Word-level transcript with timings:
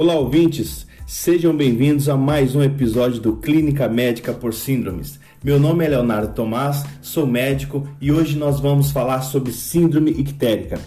Olá, 0.00 0.14
ouvintes! 0.14 0.86
Sejam 1.06 1.54
bem-vindos 1.54 2.08
a 2.08 2.16
mais 2.16 2.56
um 2.56 2.62
episódio 2.62 3.20
do 3.20 3.36
Clínica 3.36 3.86
Médica 3.86 4.32
por 4.32 4.54
Síndromes. 4.54 5.20
Meu 5.44 5.60
nome 5.60 5.84
é 5.84 5.88
Leonardo 5.88 6.32
Tomás, 6.32 6.86
sou 7.02 7.26
médico 7.26 7.86
e 8.00 8.10
hoje 8.10 8.38
nós 8.38 8.60
vamos 8.60 8.90
falar 8.90 9.20
sobre 9.20 9.52
síndrome 9.52 10.10
ictérica. 10.12 10.80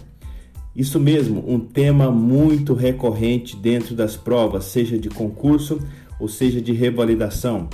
Isso 0.76 1.00
mesmo, 1.00 1.46
um 1.48 1.60
tema 1.60 2.10
muito 2.10 2.74
recorrente 2.74 3.56
dentro 3.56 3.94
das 3.94 4.16
provas, 4.16 4.66
seja 4.66 4.98
de 4.98 5.10
concurso 5.10 5.80
ou 6.20 6.28
seja 6.28 6.60
de 6.60 6.74
revalidação. 6.74 7.70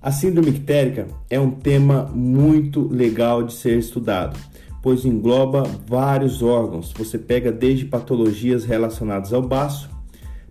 A 0.00 0.12
síndrome 0.12 0.50
ictérica 0.50 1.08
é 1.28 1.40
um 1.40 1.50
tema 1.50 2.08
muito 2.14 2.86
legal 2.86 3.42
de 3.42 3.54
ser 3.54 3.76
estudado, 3.76 4.38
pois 4.80 5.04
engloba 5.04 5.64
vários 5.84 6.44
órgãos. 6.44 6.92
Você 6.96 7.18
pega 7.18 7.50
desde 7.50 7.86
patologias 7.86 8.64
relacionadas 8.64 9.32
ao 9.32 9.42
baço, 9.42 9.92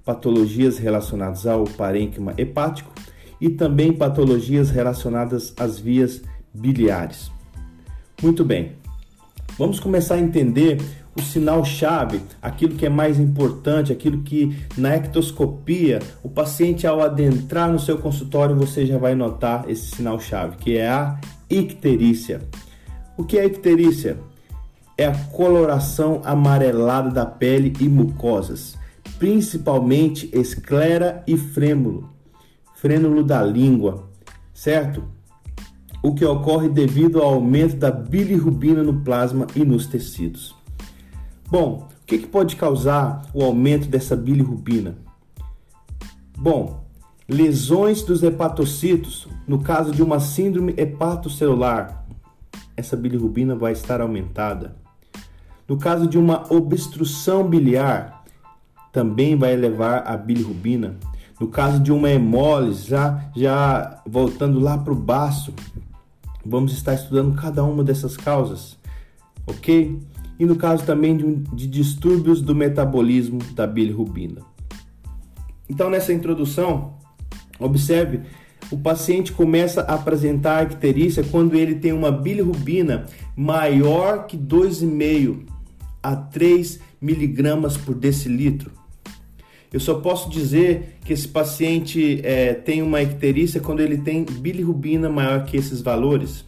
patologias 0.05 0.77
relacionadas 0.77 1.45
ao 1.45 1.63
parênquima 1.63 2.33
hepático 2.37 2.91
e 3.39 3.49
também 3.49 3.93
patologias 3.93 4.69
relacionadas 4.69 5.53
às 5.57 5.79
vias 5.79 6.21
biliares. 6.53 7.31
Muito 8.21 8.43
bem, 8.43 8.73
vamos 9.57 9.79
começar 9.79 10.15
a 10.15 10.19
entender 10.19 10.79
o 11.15 11.21
sinal-chave, 11.21 12.21
aquilo 12.41 12.75
que 12.75 12.85
é 12.85 12.89
mais 12.89 13.19
importante, 13.19 13.91
aquilo 13.91 14.23
que 14.23 14.55
na 14.77 14.95
ectoscopia, 14.95 15.99
o 16.23 16.29
paciente 16.29 16.87
ao 16.87 17.01
adentrar 17.01 17.71
no 17.71 17.79
seu 17.79 17.97
consultório 17.99 18.55
você 18.55 18.85
já 18.85 18.97
vai 18.97 19.13
notar 19.13 19.69
esse 19.69 19.95
sinal-chave, 19.95 20.57
que 20.57 20.77
é 20.77 20.89
a 20.89 21.19
icterícia. 21.49 22.41
O 23.15 23.23
que 23.23 23.37
é 23.37 23.45
icterícia? 23.45 24.17
É 24.97 25.05
a 25.05 25.15
coloração 25.31 26.21
amarelada 26.23 27.11
da 27.11 27.25
pele 27.25 27.73
e 27.79 27.87
mucosas 27.87 28.75
principalmente 29.17 30.29
esclera 30.33 31.23
e 31.25 31.37
frêmulo, 31.37 32.09
frênulo 32.75 33.23
da 33.23 33.43
língua, 33.43 34.09
certo? 34.53 35.03
O 36.01 36.13
que 36.13 36.25
ocorre 36.25 36.67
devido 36.67 37.21
ao 37.21 37.35
aumento 37.35 37.77
da 37.77 37.89
bilirrubina 37.89 38.83
no 38.83 39.01
plasma 39.01 39.47
e 39.55 39.63
nos 39.63 39.87
tecidos. 39.87 40.55
Bom, 41.49 41.87
o 42.01 42.05
que, 42.05 42.17
que 42.17 42.27
pode 42.27 42.55
causar 42.55 43.21
o 43.33 43.43
aumento 43.43 43.87
dessa 43.87 44.15
bilirrubina? 44.15 44.97
Bom, 46.37 46.83
lesões 47.29 48.01
dos 48.01 48.21
hepatocitos, 48.23 49.27
no 49.47 49.59
caso 49.59 49.91
de 49.91 50.03
uma 50.03 50.19
síndrome 50.19 50.73
hepatocelular, 50.75 52.05
essa 52.75 52.97
bilirrubina 52.97 53.55
vai 53.55 53.71
estar 53.71 54.01
aumentada. 54.01 54.75
No 55.67 55.77
caso 55.77 56.07
de 56.07 56.17
uma 56.17 56.51
obstrução 56.53 57.47
biliar, 57.47 58.12
também 58.93 59.35
vai 59.35 59.53
elevar 59.53 60.03
a 60.05 60.15
bilirrubina. 60.15 60.95
No 61.39 61.47
caso 61.47 61.79
de 61.79 61.91
uma 61.91 62.09
hemólise, 62.09 62.87
já, 62.87 63.25
já 63.35 64.01
voltando 64.07 64.59
lá 64.59 64.77
para 64.77 64.93
o 64.93 64.95
baço, 64.95 65.51
vamos 66.45 66.71
estar 66.73 66.93
estudando 66.93 67.35
cada 67.35 67.63
uma 67.63 67.83
dessas 67.83 68.15
causas, 68.15 68.77
ok? 69.47 69.99
E 70.39 70.45
no 70.45 70.55
caso 70.55 70.85
também 70.85 71.17
de, 71.17 71.35
de 71.55 71.67
distúrbios 71.67 72.41
do 72.41 72.53
metabolismo 72.55 73.39
da 73.55 73.65
bilirrubina. 73.65 74.41
Então, 75.67 75.89
nessa 75.89 76.13
introdução, 76.13 76.93
observe 77.59 78.21
o 78.71 78.77
paciente 78.77 79.31
começa 79.31 79.81
a 79.81 79.95
apresentar 79.95 80.63
icterícia 80.63 81.23
quando 81.23 81.55
ele 81.55 81.75
tem 81.75 81.91
uma 81.91 82.11
bilirrubina 82.11 83.05
maior 83.35 84.27
que 84.27 84.37
2,5 84.37 85.45
a 86.01 86.15
3 86.15 86.79
miligramas 87.01 87.75
por 87.77 87.95
decilitro. 87.95 88.82
Eu 89.73 89.79
só 89.79 89.95
posso 89.95 90.29
dizer 90.29 90.99
que 91.03 91.11
esse 91.11 91.27
paciente 91.27 92.21
é, 92.23 92.53
tem 92.53 92.83
uma 92.83 93.01
icterícia 93.01 93.59
quando 93.59 93.79
ele 93.79 93.97
tem 93.97 94.23
bilirrubina 94.23 95.09
maior 95.09 95.45
que 95.45 95.57
esses 95.57 95.81
valores. 95.81 96.45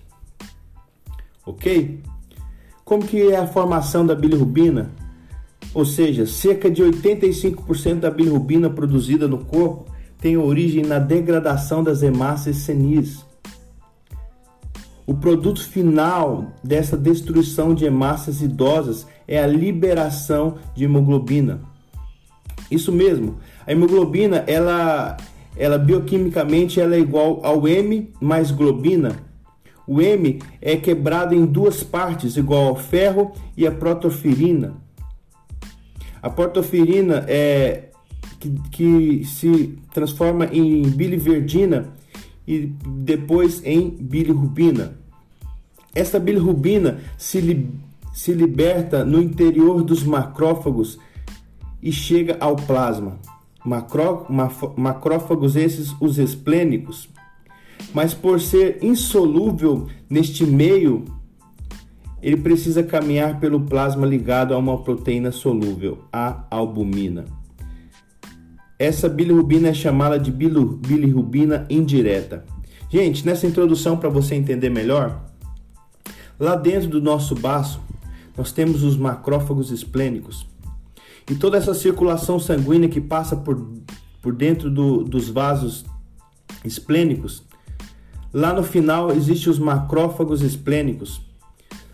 Ok? 1.44 2.02
Como 2.84 3.04
que 3.04 3.32
é 3.32 3.38
a 3.38 3.48
formação 3.48 4.06
da 4.06 4.14
bilirrubina? 4.14 4.92
Ou 5.74 5.84
seja, 5.84 6.28
cerca 6.28 6.70
de 6.70 6.84
85% 6.84 7.96
da 8.02 8.12
bilirrubina 8.12 8.70
produzida 8.70 9.28
no 9.28 9.40
corpo 9.44 9.92
tem 10.22 10.38
origem 10.38 10.84
na 10.84 11.00
degradação 11.00 11.84
das 11.84 12.04
hemácias 12.04 12.58
senis. 12.58 13.26
O 15.08 15.16
produto 15.16 15.68
final 15.68 16.54
dessa 16.64 16.96
destruição 16.96 17.74
de 17.74 17.86
hemácias 17.86 18.44
idosas 18.44 19.08
é 19.28 19.42
a 19.42 19.48
liberação 19.48 20.58
de 20.76 20.84
hemoglobina. 20.84 21.75
Isso 22.70 22.92
mesmo. 22.92 23.38
A 23.66 23.72
hemoglobina, 23.72 24.44
ela, 24.48 25.18
ela 25.56 25.78
bioquimicamente 25.78 26.80
ela 26.80 26.96
é 26.96 27.00
igual 27.00 27.40
ao 27.44 27.68
M 27.68 28.12
mais 28.20 28.52
globina. 28.52 29.16
O 29.88 30.02
M 30.02 30.40
é 30.62 30.76
quebrado 30.76 31.36
em 31.36 31.46
duas 31.46 31.84
partes, 31.84 32.38
igual 32.38 32.68
ao 32.68 32.76
ferro 32.76 33.34
e 33.56 33.68
a 33.68 33.72
protoferina. 33.72 34.76
A 36.22 36.30
protoferina 36.30 37.24
é 37.28 37.90
que, 38.40 38.52
que 38.72 39.26
se 39.26 39.78
transforma 39.94 40.46
em 40.52 40.82
biliverdina 40.90 41.94
e 42.48 42.72
depois 42.88 43.62
em 43.64 43.90
bilirrubina. 43.90 44.98
Essa 45.94 46.20
bilirrubina 46.20 47.00
se, 47.18 47.40
li, 47.40 47.70
se 48.14 48.34
liberta 48.34 49.06
no 49.06 49.22
interior 49.22 49.84
dos 49.84 50.04
macrófagos 50.04 51.00
e 51.86 51.92
chega 51.92 52.36
ao 52.40 52.56
plasma. 52.56 53.20
Macró, 53.64 54.26
macrófagos 54.76 55.56
esses 55.56 55.96
os 56.02 56.18
esplênicos, 56.18 57.08
mas 57.94 58.14
por 58.14 58.42
ser 58.42 58.80
insolúvel 58.84 59.88
neste 60.10 60.46
meio, 60.46 61.06
ele 62.22 62.38
precisa 62.38 62.84
caminhar 62.84 63.40
pelo 63.40 63.62
plasma 63.62 64.06
ligado 64.06 64.54
a 64.54 64.58
uma 64.58 64.80
proteína 64.80 65.32
solúvel, 65.32 66.00
a 66.12 66.44
albumina. 66.50 67.26
Essa 68.80 69.08
bilirrubina 69.08 69.70
é 69.70 69.74
chamada 69.74 70.20
de 70.20 70.32
bilirrubina 70.32 71.66
indireta. 71.70 72.46
Gente, 72.90 73.26
nessa 73.26 73.48
introdução 73.48 73.98
para 73.98 74.10
você 74.10 74.36
entender 74.36 74.70
melhor, 74.70 75.24
lá 76.40 76.56
dentro 76.56 76.90
do 76.90 77.02
nosso 77.02 77.36
baço, 77.36 77.80
nós 78.38 78.52
temos 78.52 78.84
os 78.84 78.98
macrófagos 78.98 79.72
esplênicos 79.72 80.46
e 81.30 81.36
toda 81.36 81.58
essa 81.58 81.74
circulação 81.74 82.40
sanguínea 82.40 82.90
que 82.90 83.02
passa 83.02 83.36
por, 83.36 83.68
por 84.22 84.34
dentro 84.34 84.70
do, 84.70 85.04
dos 85.04 85.30
vasos 85.30 85.86
esplênicos, 86.64 87.44
lá 88.34 88.54
no 88.54 88.64
final 88.64 89.12
existem 89.12 89.52
os 89.52 89.60
macrófagos 89.60 90.42
esplênicos, 90.42 91.22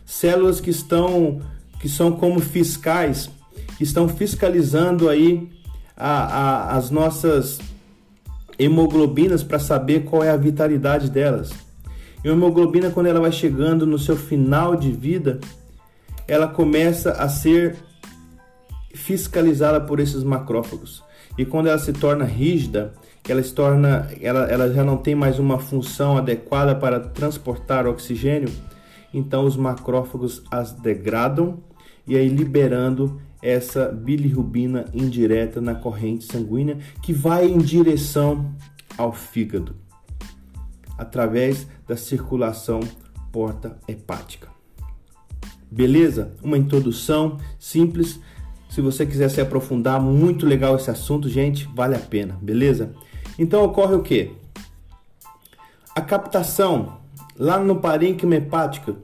células 0.06 0.60
que 0.60 0.70
estão 0.70 1.42
que 1.80 1.90
são 1.90 2.12
como 2.12 2.40
fiscais, 2.40 3.32
que 3.76 3.84
estão 3.84 4.08
fiscalizando 4.08 5.10
aí 5.10 5.50
a, 5.98 6.10
a, 6.10 6.78
as 6.78 6.92
nossas 6.92 7.60
hemoglobinas 8.60 9.42
para 9.42 9.58
saber 9.58 10.04
qual 10.04 10.24
é 10.24 10.30
a 10.30 10.38
vitalidade 10.38 11.10
delas. 11.10 11.52
E 12.24 12.30
a 12.30 12.32
hemoglobina, 12.32 12.92
quando 12.92 13.08
ela 13.08 13.20
vai 13.20 13.32
chegando 13.32 13.88
no 13.88 13.98
seu 13.98 14.16
final 14.16 14.76
de 14.76 14.92
vida, 14.92 15.40
ela 16.28 16.48
começa 16.48 17.14
a 17.14 17.28
ser 17.28 17.78
fiscalizada 18.96 19.80
por 19.82 20.00
esses 20.00 20.24
macrófagos. 20.24 21.04
E 21.38 21.46
quando 21.46 21.68
ela 21.68 21.78
se 21.78 21.94
torna 21.94 22.26
rígida, 22.26 22.94
ela 23.28 23.42
se 23.42 23.54
torna, 23.54 24.10
ela, 24.20 24.46
ela 24.52 24.74
já 24.74 24.84
não 24.84 24.98
tem 24.98 25.16
mais 25.16 25.40
uma 25.40 25.60
função 25.60 26.18
adequada 26.18 26.76
para 26.76 27.00
transportar 27.00 27.88
oxigênio, 27.88 28.50
então 29.14 29.46
os 29.46 29.56
macrófagos 29.56 30.44
as 30.52 30.72
degradam 30.72 31.60
e 32.08 32.18
aí 32.18 32.28
liberando 32.28 33.22
essa 33.42 33.88
bilirrubina 33.88 34.86
indireta 34.94 35.60
na 35.60 35.76
corrente 35.76 36.26
sanguínea 36.26 36.78
que 37.02 37.14
vai 37.14 37.46
em 37.46 37.58
direção 37.58 38.54
ao 38.98 39.12
fígado 39.14 39.76
através 40.98 41.68
da 41.88 41.98
circulação 41.98 42.80
porta 43.32 43.78
hepática. 43.88 44.50
Beleza? 45.72 46.34
Uma 46.44 46.58
introdução 46.58 47.38
simples 47.58 48.20
se 48.72 48.80
você 48.80 49.06
quiser 49.06 49.30
se 49.30 49.42
aprofundar, 49.42 50.02
muito 50.02 50.46
legal 50.46 50.78
esse 50.78 50.90
assunto, 50.90 51.28
gente, 51.28 51.70
vale 51.76 51.94
a 51.94 52.00
pena, 52.00 52.40
beleza? 52.42 52.94
Então 53.38 53.66
ocorre 53.66 53.96
o 53.96 54.02
que? 54.02 54.32
A 55.94 56.00
captação 56.00 57.00
lá 57.38 57.60
no 57.60 57.82
parênquima 57.82 58.36
hepático, 58.36 58.96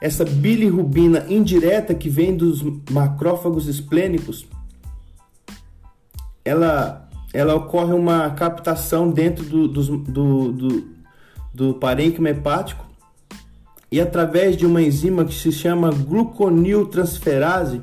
essa 0.00 0.24
bilirrubina 0.24 1.26
indireta 1.28 1.94
que 1.94 2.08
vem 2.08 2.34
dos 2.34 2.62
macrófagos 2.90 3.68
esplênicos, 3.68 4.46
ela, 6.42 7.06
ela 7.34 7.54
ocorre 7.54 7.92
uma 7.92 8.30
captação 8.30 9.10
dentro 9.10 9.44
do, 9.44 9.68
do, 9.68 9.98
do, 9.98 10.52
do, 10.52 10.88
do 11.52 11.74
parênquima 11.74 12.30
hepático 12.30 12.86
e 13.92 14.00
através 14.00 14.56
de 14.56 14.64
uma 14.64 14.80
enzima 14.80 15.26
que 15.26 15.34
se 15.34 15.52
chama 15.52 15.90
gluconiltransferase, 15.90 17.82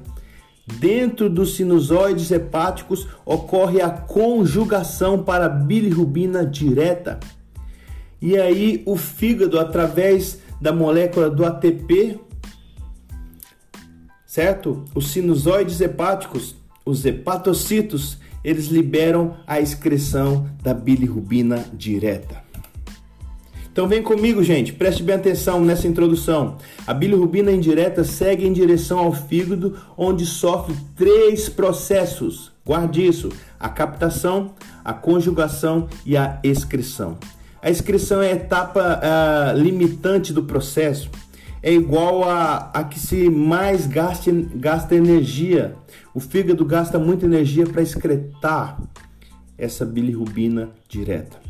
Dentro 0.67 1.29
dos 1.29 1.55
sinusoides 1.55 2.29
hepáticos 2.29 3.07
ocorre 3.25 3.81
a 3.81 3.89
conjugação 3.89 5.23
para 5.23 5.47
bilirrubina 5.47 6.45
direta. 6.45 7.19
E 8.21 8.37
aí 8.37 8.83
o 8.85 8.97
fígado, 8.97 9.57
através 9.57 10.39
da 10.59 10.73
molécula 10.73 11.29
do 11.29 11.45
ATP, 11.45 12.19
certo? 14.25 14.83
Os 14.93 15.07
sinusoides 15.07 15.79
hepáticos, 15.79 16.55
os 16.85 17.05
hepatocitos, 17.05 18.17
eles 18.43 18.67
liberam 18.67 19.37
a 19.47 19.59
excreção 19.61 20.49
da 20.61 20.73
bilirrubina 20.73 21.65
direta. 21.73 22.46
Então 23.77 23.87
vem 23.87 24.01
comigo, 24.01 24.41
gente, 24.41 24.73
preste 24.73 25.03
bem 25.03 25.13
atenção 25.13 25.63
nessa 25.63 25.87
introdução. 25.87 26.57
A 26.87 26.95
bilirrubina 26.95 27.51
indireta 27.51 28.03
segue 28.03 28.43
em 28.43 28.51
direção 28.51 28.97
ao 28.97 29.13
fígado, 29.13 29.77
onde 29.95 30.25
sofre 30.25 30.75
três 30.95 31.47
processos. 31.47 32.51
Guarde 32.65 33.05
isso: 33.05 33.29
a 33.59 33.69
captação, 33.69 34.55
a 34.83 34.93
conjugação 34.93 35.87
e 36.03 36.17
a 36.17 36.39
excreção. 36.41 37.19
A 37.61 37.69
excreção 37.69 38.19
é 38.19 38.31
a 38.31 38.35
etapa 38.35 38.99
uh, 38.99 39.59
limitante 39.59 40.33
do 40.33 40.41
processo. 40.41 41.11
É 41.61 41.71
igual 41.71 42.27
a, 42.27 42.71
a 42.73 42.83
que 42.83 42.99
se 42.99 43.29
mais 43.29 43.85
gaste, 43.85 44.31
gasta 44.55 44.95
energia. 44.95 45.75
O 46.15 46.19
fígado 46.19 46.65
gasta 46.65 46.97
muita 46.97 47.27
energia 47.27 47.67
para 47.67 47.83
excretar 47.83 48.81
essa 49.55 49.85
bilirrubina 49.85 50.71
direta. 50.89 51.46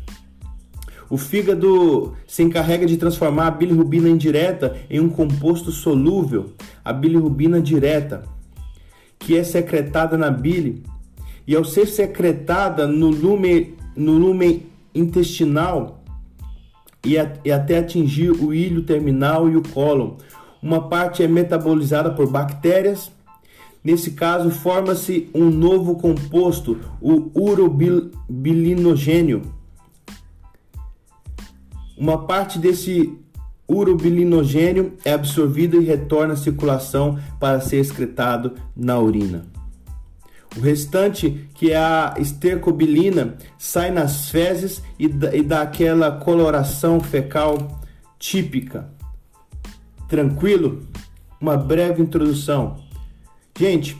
O 1.10 1.16
fígado 1.16 2.14
se 2.26 2.42
encarrega 2.42 2.84
de 2.84 2.98
transformar 2.98 3.46
a 3.46 3.50
bilirrubina 3.50 4.08
indireta 4.08 4.76
em 4.90 5.00
um 5.00 5.08
composto 5.08 5.72
solúvel, 5.72 6.52
a 6.84 6.92
bilirrubina 6.92 7.62
direta, 7.62 8.24
que 9.18 9.34
é 9.36 9.42
secretada 9.42 10.18
na 10.18 10.30
bile. 10.30 10.82
E 11.46 11.56
ao 11.56 11.64
ser 11.64 11.86
secretada 11.86 12.86
no 12.86 13.08
lumen, 13.08 13.74
no 13.96 14.12
lumen 14.12 14.66
intestinal 14.94 16.04
e, 17.02 17.18
a, 17.18 17.32
e 17.42 17.50
até 17.50 17.78
atingir 17.78 18.30
o 18.30 18.52
ilho 18.52 18.82
terminal 18.82 19.48
e 19.48 19.56
o 19.56 19.62
cólon, 19.62 20.16
uma 20.62 20.88
parte 20.88 21.22
é 21.22 21.28
metabolizada 21.28 22.10
por 22.10 22.28
bactérias. 22.28 23.10
Nesse 23.82 24.10
caso, 24.10 24.50
forma-se 24.50 25.30
um 25.32 25.48
novo 25.48 25.96
composto, 25.96 26.76
o 27.00 27.30
urobilinogênio 27.34 29.56
uma 31.98 32.26
parte 32.26 32.58
desse 32.58 33.18
urobilinogênio 33.68 34.94
é 35.04 35.12
absorvido 35.12 35.82
e 35.82 35.84
retorna 35.84 36.34
à 36.34 36.36
circulação 36.36 37.18
para 37.38 37.60
ser 37.60 37.78
excretado 37.78 38.54
na 38.74 38.98
urina. 38.98 39.46
O 40.56 40.60
restante, 40.60 41.48
que 41.54 41.72
é 41.72 41.76
a 41.76 42.14
estercobilina, 42.18 43.36
sai 43.58 43.90
nas 43.90 44.30
fezes 44.30 44.82
e 44.98 45.08
dá 45.42 45.60
aquela 45.60 46.12
coloração 46.12 47.00
fecal 47.00 47.80
típica. 48.18 48.88
Tranquilo? 50.08 50.86
Uma 51.38 51.56
breve 51.56 52.02
introdução. 52.02 52.78
Gente, 53.56 53.96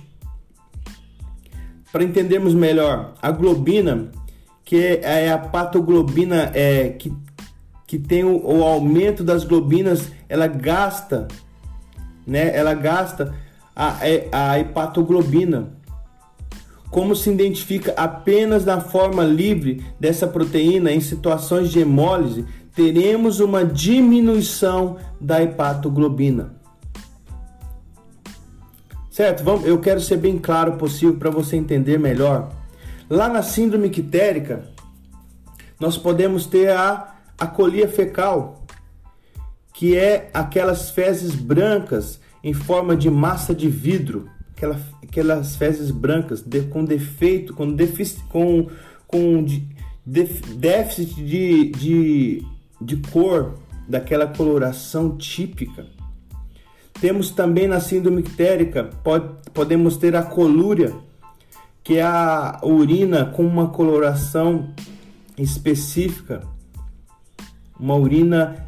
para 1.92 2.02
entendermos 2.02 2.54
melhor, 2.54 3.14
a 3.20 3.30
globina, 3.30 4.10
que 4.64 4.76
é 5.02 5.30
a 5.30 5.38
patoglobina 5.38 6.50
é, 6.54 6.88
que 6.90 7.12
que 7.88 7.98
tem 7.98 8.22
o, 8.22 8.38
o 8.44 8.62
aumento 8.62 9.24
das 9.24 9.44
globinas, 9.44 10.12
ela 10.28 10.46
gasta, 10.46 11.26
né? 12.26 12.54
Ela 12.54 12.74
gasta 12.74 13.34
a, 13.74 14.06
é, 14.06 14.28
a 14.30 14.58
hepatoglobina. 14.58 15.72
Como 16.90 17.16
se 17.16 17.30
identifica 17.30 17.94
apenas 17.96 18.66
na 18.66 18.78
forma 18.78 19.24
livre 19.24 19.82
dessa 19.98 20.26
proteína 20.26 20.92
em 20.92 21.00
situações 21.00 21.70
de 21.70 21.80
hemólise, 21.80 22.44
teremos 22.74 23.40
uma 23.40 23.64
diminuição 23.64 24.98
da 25.18 25.42
hepatoglobina. 25.42 26.56
Certo? 29.10 29.42
Vamos, 29.42 29.66
eu 29.66 29.78
quero 29.78 30.00
ser 30.00 30.18
bem 30.18 30.36
claro 30.36 30.74
possível 30.74 31.16
para 31.16 31.30
você 31.30 31.56
entender 31.56 31.98
melhor. 31.98 32.50
Lá 33.08 33.30
na 33.30 33.42
síndrome 33.42 33.88
quitérica, 33.88 34.64
nós 35.80 35.96
podemos 35.96 36.44
ter 36.44 36.70
a 36.70 37.17
a 37.38 37.46
colia 37.46 37.88
fecal, 37.88 38.64
que 39.72 39.96
é 39.96 40.28
aquelas 40.34 40.90
fezes 40.90 41.34
brancas 41.34 42.20
em 42.42 42.52
forma 42.52 42.96
de 42.96 43.08
massa 43.08 43.54
de 43.54 43.68
vidro, 43.68 44.28
aquela, 44.56 44.80
aquelas 45.02 45.54
fezes 45.54 45.90
brancas 45.92 46.42
de, 46.42 46.62
com 46.62 46.84
defeito, 46.84 47.54
com, 47.54 47.72
defici, 47.72 48.20
com, 48.28 48.66
com 49.06 49.42
de, 49.44 49.64
déficit 50.04 51.14
de, 51.14 51.70
de, 51.70 52.46
de 52.80 52.96
cor, 52.96 53.54
daquela 53.86 54.26
coloração 54.26 55.16
típica. 55.16 55.86
Temos 57.00 57.30
também 57.30 57.68
na 57.68 57.80
síndrome 57.80 58.20
ictérica, 58.20 58.84
pode, 59.04 59.28
podemos 59.54 59.96
ter 59.96 60.16
a 60.16 60.22
colúria, 60.22 60.92
que 61.82 61.96
é 61.96 62.02
a 62.02 62.60
urina 62.62 63.24
com 63.24 63.46
uma 63.46 63.68
coloração 63.68 64.74
específica 65.38 66.42
uma 67.78 67.94
urina 67.94 68.66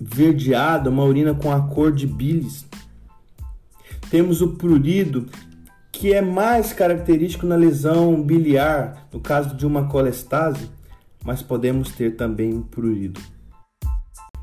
verdeada, 0.00 0.88
uma 0.88 1.04
urina 1.04 1.34
com 1.34 1.52
a 1.52 1.60
cor 1.60 1.92
de 1.92 2.06
bilis. 2.06 2.66
Temos 4.10 4.40
o 4.40 4.56
prurido, 4.56 5.28
que 5.92 6.12
é 6.12 6.22
mais 6.22 6.72
característico 6.72 7.46
na 7.46 7.56
lesão 7.56 8.22
biliar, 8.22 9.06
no 9.12 9.20
caso 9.20 9.54
de 9.54 9.66
uma 9.66 9.86
colestase, 9.88 10.70
mas 11.24 11.42
podemos 11.42 11.90
ter 11.92 12.16
também 12.16 12.54
o 12.54 12.62
prurido. 12.62 13.20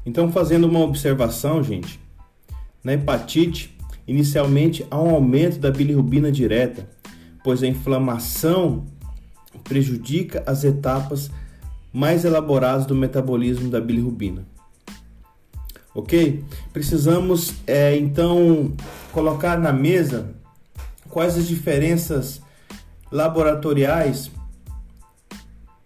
Então, 0.05 0.31
fazendo 0.31 0.67
uma 0.67 0.79
observação, 0.79 1.63
gente, 1.63 1.99
na 2.83 2.93
hepatite, 2.93 3.75
inicialmente 4.07 4.85
há 4.89 5.01
um 5.01 5.09
aumento 5.09 5.59
da 5.59 5.71
bilirrubina 5.71 6.31
direta, 6.31 6.87
pois 7.43 7.61
a 7.63 7.67
inflamação 7.67 8.85
prejudica 9.63 10.43
as 10.45 10.63
etapas 10.63 11.29
mais 11.97 12.23
elaborados 12.23 12.85
do 12.85 12.93
metabolismo 12.93 13.71
da 13.71 13.81
bilirrubina. 13.81 14.45
Ok? 15.95 16.45
Precisamos 16.71 17.55
é, 17.65 17.97
então 17.97 18.71
colocar 19.11 19.57
na 19.57 19.73
mesa 19.73 20.35
quais 21.09 21.35
as 21.35 21.47
diferenças 21.47 22.39
laboratoriais 23.11 24.29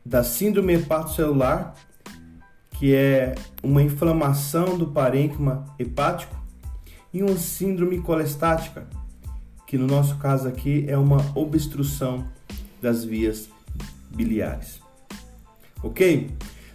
da 0.06 0.22
síndrome 0.22 0.74
hepatocelular, 0.74 1.76
que 2.72 2.94
é 2.94 3.34
uma 3.64 3.82
inflamação 3.82 4.78
do 4.78 4.88
parênquima 4.88 5.64
hepático, 5.80 6.36
e 7.14 7.24
uma 7.24 7.38
síndrome 7.38 8.02
colestática, 8.02 8.86
que 9.66 9.78
no 9.78 9.88
nosso 9.88 10.18
caso 10.18 10.46
aqui 10.46 10.84
é 10.90 10.98
uma 10.98 11.20
obstrução 11.36 12.28
das 12.82 13.06
vias 13.06 13.48
biliares 14.14 14.81
ok? 15.84 16.30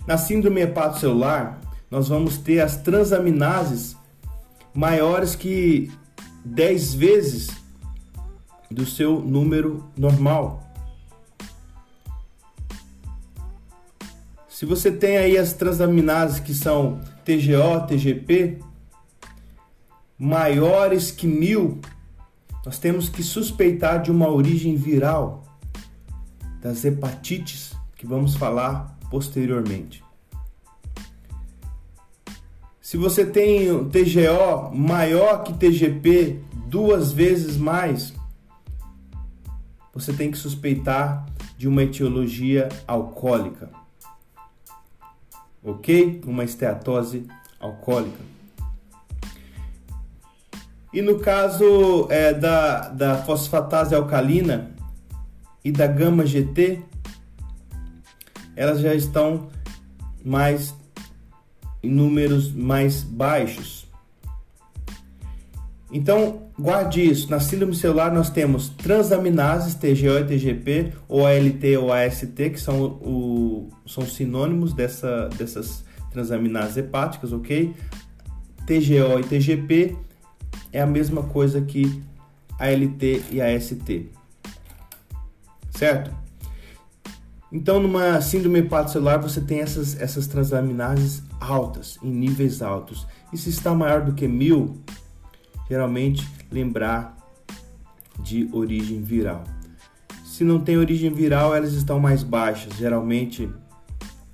Na 0.06 0.16
síndrome 0.16 0.60
hepatocelular, 0.60 1.58
nós 1.90 2.08
vamos 2.08 2.38
ter 2.38 2.60
as 2.60 2.76
transaminases 2.76 3.96
maiores 4.75 5.34
que 5.34 5.90
10 6.44 6.94
vezes 6.94 7.48
do 8.70 8.84
seu 8.86 9.20
número 9.20 9.84
normal. 9.96 10.62
Se 14.48 14.64
você 14.64 14.90
tem 14.90 15.18
aí 15.18 15.36
as 15.36 15.52
transaminases 15.52 16.40
que 16.40 16.54
são 16.54 17.00
TGO, 17.25 17.86
TGP, 17.86 18.58
maiores 20.18 21.10
que 21.10 21.26
mil, 21.26 21.80
nós 22.64 22.78
temos 22.78 23.08
que 23.08 23.22
suspeitar 23.22 24.02
de 24.02 24.10
uma 24.10 24.28
origem 24.28 24.75
viral 24.75 25.44
das 26.60 26.84
hepatites 26.84 27.76
que 27.96 28.06
vamos 28.06 28.34
falar 28.34 28.95
posteriormente. 29.10 30.04
Se 32.80 32.96
você 32.96 33.26
tem 33.26 33.88
TGO 33.88 34.72
maior 34.72 35.42
que 35.42 35.52
TGP 35.52 36.40
duas 36.68 37.10
vezes 37.12 37.56
mais, 37.56 38.14
você 39.92 40.12
tem 40.12 40.30
que 40.30 40.38
suspeitar 40.38 41.26
de 41.58 41.66
uma 41.66 41.82
etiologia 41.82 42.68
alcoólica. 42.86 43.70
Ok? 45.64 46.20
Uma 46.26 46.44
esteatose 46.44 47.26
alcoólica. 47.58 48.22
E 50.92 51.02
no 51.02 51.18
caso 51.18 52.06
é, 52.08 52.32
da, 52.32 52.88
da 52.88 53.16
fosfatase 53.22 53.94
alcalina 53.94 54.70
e 55.64 55.72
da 55.72 55.86
gama 55.86 56.25
GT, 56.25 56.82
elas 58.56 58.80
já 58.80 58.94
estão 58.94 59.48
mais 60.25 60.75
em 61.82 61.90
números 61.90 62.52
mais 62.52 63.02
baixos. 63.02 63.86
Então, 65.92 66.42
guarde 66.58 67.08
isso. 67.08 67.30
Na 67.30 67.38
síndrome 67.38 67.75
celular 67.75 68.12
nós 68.12 68.28
temos 68.28 68.68
transaminases, 68.70 69.75
TGO 69.75 70.18
e 70.18 70.25
TGP, 70.25 70.92
ou 71.08 71.25
ALT 71.25 71.64
ou 71.80 71.92
AST, 71.92 72.34
que 72.34 72.58
são, 72.58 72.82
o, 72.82 73.70
são 73.86 74.04
sinônimos 74.04 74.72
dessa, 74.72 75.28
dessas 75.38 75.84
transaminases 76.10 76.76
hepáticas, 76.76 77.32
ok? 77.32 77.72
TGO 78.66 79.20
e 79.20 79.25
TGP 79.28 79.96
é 80.72 80.80
a 80.80 80.86
mesma 80.86 81.22
coisa 81.22 81.60
que 81.60 82.02
ALT 82.58 83.02
e 83.30 83.40
AST. 83.40 84.10
Certo? 85.70 86.25
Então, 87.52 87.80
numa 87.80 88.20
síndrome 88.20 88.58
hepatocelular, 88.58 89.20
você 89.20 89.40
tem 89.40 89.60
essas, 89.60 90.00
essas 90.00 90.26
transaminases 90.26 91.22
altas, 91.40 91.98
em 92.02 92.10
níveis 92.10 92.60
altos. 92.60 93.06
E 93.32 93.38
se 93.38 93.50
está 93.50 93.72
maior 93.72 94.04
do 94.04 94.14
que 94.14 94.26
mil, 94.26 94.80
geralmente 95.68 96.28
lembrar 96.50 97.16
de 98.18 98.48
origem 98.52 99.00
viral. 99.02 99.44
Se 100.24 100.42
não 100.42 100.60
tem 100.60 100.76
origem 100.76 101.12
viral, 101.12 101.54
elas 101.54 101.72
estão 101.72 102.00
mais 102.00 102.22
baixas, 102.22 102.74
geralmente 102.74 103.48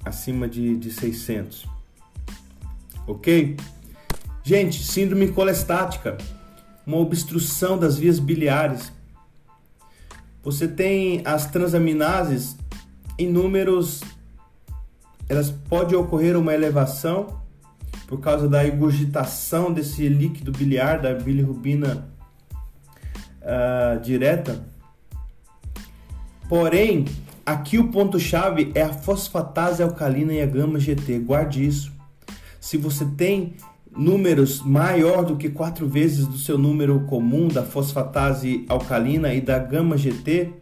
acima 0.04 0.48
de, 0.48 0.76
de 0.76 0.90
600. 0.90 1.66
Ok? 3.06 3.56
Gente, 4.42 4.82
síndrome 4.82 5.28
colestática, 5.28 6.16
uma 6.86 6.96
obstrução 6.96 7.78
das 7.78 7.96
vias 7.96 8.18
biliares. 8.18 8.90
Você 10.42 10.66
tem 10.66 11.22
as 11.24 11.46
transaminases 11.46 12.56
em 13.22 13.30
números, 13.30 14.02
elas 15.28 15.50
pode 15.50 15.94
ocorrer 15.94 16.36
uma 16.36 16.52
elevação 16.52 17.40
por 18.06 18.20
causa 18.20 18.48
da 18.48 18.66
egurgitação 18.66 19.72
desse 19.72 20.08
líquido 20.08 20.52
biliar, 20.52 21.00
da 21.00 21.14
bilirrubina 21.14 22.08
uh, 23.40 24.00
direta. 24.00 24.66
Porém, 26.48 27.06
aqui 27.46 27.78
o 27.78 27.88
ponto-chave 27.88 28.70
é 28.74 28.82
a 28.82 28.92
fosfatase 28.92 29.82
alcalina 29.82 30.32
e 30.34 30.42
a 30.42 30.46
gama-GT. 30.46 31.20
Guarde 31.20 31.64
isso. 31.64 31.90
Se 32.60 32.76
você 32.76 33.06
tem 33.06 33.54
números 33.96 34.62
maior 34.62 35.24
do 35.24 35.36
que 35.36 35.48
quatro 35.48 35.88
vezes 35.88 36.26
do 36.26 36.36
seu 36.36 36.58
número 36.58 37.00
comum 37.06 37.48
da 37.48 37.62
fosfatase 37.62 38.64
alcalina 38.68 39.32
e 39.34 39.40
da 39.40 39.58
gama-GT, 39.58 40.61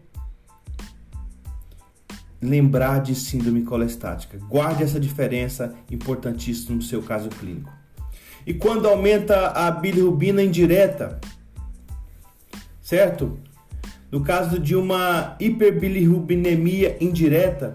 lembrar 2.40 3.00
de 3.00 3.14
síndrome 3.14 3.62
colestática. 3.62 4.38
Guarde 4.48 4.82
essa 4.82 4.98
diferença 4.98 5.74
importantíssima 5.90 6.76
no 6.76 6.82
seu 6.82 7.02
caso 7.02 7.28
clínico. 7.28 7.72
E 8.46 8.54
quando 8.54 8.88
aumenta 8.88 9.48
a 9.48 9.70
bilirrubina 9.70 10.42
indireta, 10.42 11.20
certo? 12.80 13.38
No 14.10 14.22
caso 14.22 14.58
de 14.58 14.74
uma 14.74 15.36
hiperbilirrubinemia 15.38 16.96
indireta, 17.00 17.72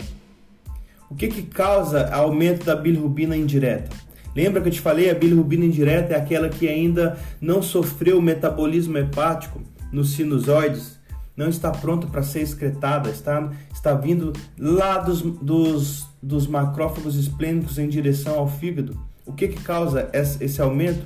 o 1.09 1.15
que 1.15 1.27
que 1.27 1.43
causa 1.43 2.13
aumento 2.13 2.65
da 2.65 2.75
bilirrubina 2.75 3.37
indireta? 3.37 3.95
Lembra 4.35 4.61
que 4.61 4.67
eu 4.67 4.73
te 4.73 4.81
falei, 4.81 5.09
a 5.09 5.13
bilirrubina 5.13 5.63
indireta 5.63 6.13
é 6.13 6.17
aquela 6.17 6.49
que 6.49 6.67
ainda 6.67 7.17
não 7.39 7.61
sofreu 7.61 8.17
o 8.17 8.21
metabolismo 8.21 8.97
hepático 8.97 9.61
nos 9.93 10.11
sinusoides, 10.11 10.94
não 11.35 11.49
está 11.49 11.71
pronto 11.71 12.07
para 12.07 12.23
ser 12.23 12.41
excretada, 12.41 13.09
está, 13.09 13.51
está 13.73 13.93
vindo 13.93 14.31
lá 14.57 14.97
dos, 14.97 15.21
dos, 15.21 16.07
dos 16.21 16.47
macrófagos 16.47 17.15
esplênicos 17.15 17.77
em 17.77 17.89
direção 17.89 18.39
ao 18.39 18.47
fígado. 18.47 18.97
O 19.25 19.33
que, 19.33 19.47
que 19.47 19.61
causa 19.61 20.09
esse 20.13 20.61
aumento? 20.61 21.03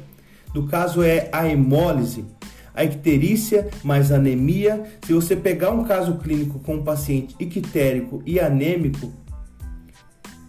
No 0.54 0.68
caso 0.68 1.02
é 1.02 1.30
a 1.32 1.48
hemólise, 1.48 2.26
a 2.74 2.84
icterícia 2.84 3.70
mais 3.84 4.12
anemia. 4.12 4.84
Se 5.06 5.14
você 5.14 5.36
pegar 5.36 5.72
um 5.72 5.84
caso 5.84 6.16
clínico 6.16 6.60
com 6.60 6.76
um 6.76 6.84
paciente 6.84 7.36
ictérico 7.40 8.22
e 8.26 8.40
anêmico, 8.40 9.12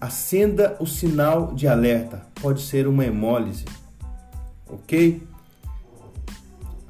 acenda 0.01 0.77
o 0.81 0.87
sinal 0.87 1.55
de 1.55 1.69
alerta. 1.69 2.23
Pode 2.41 2.63
ser 2.63 2.87
uma 2.87 3.05
hemólise, 3.05 3.65
ok? 4.69 5.23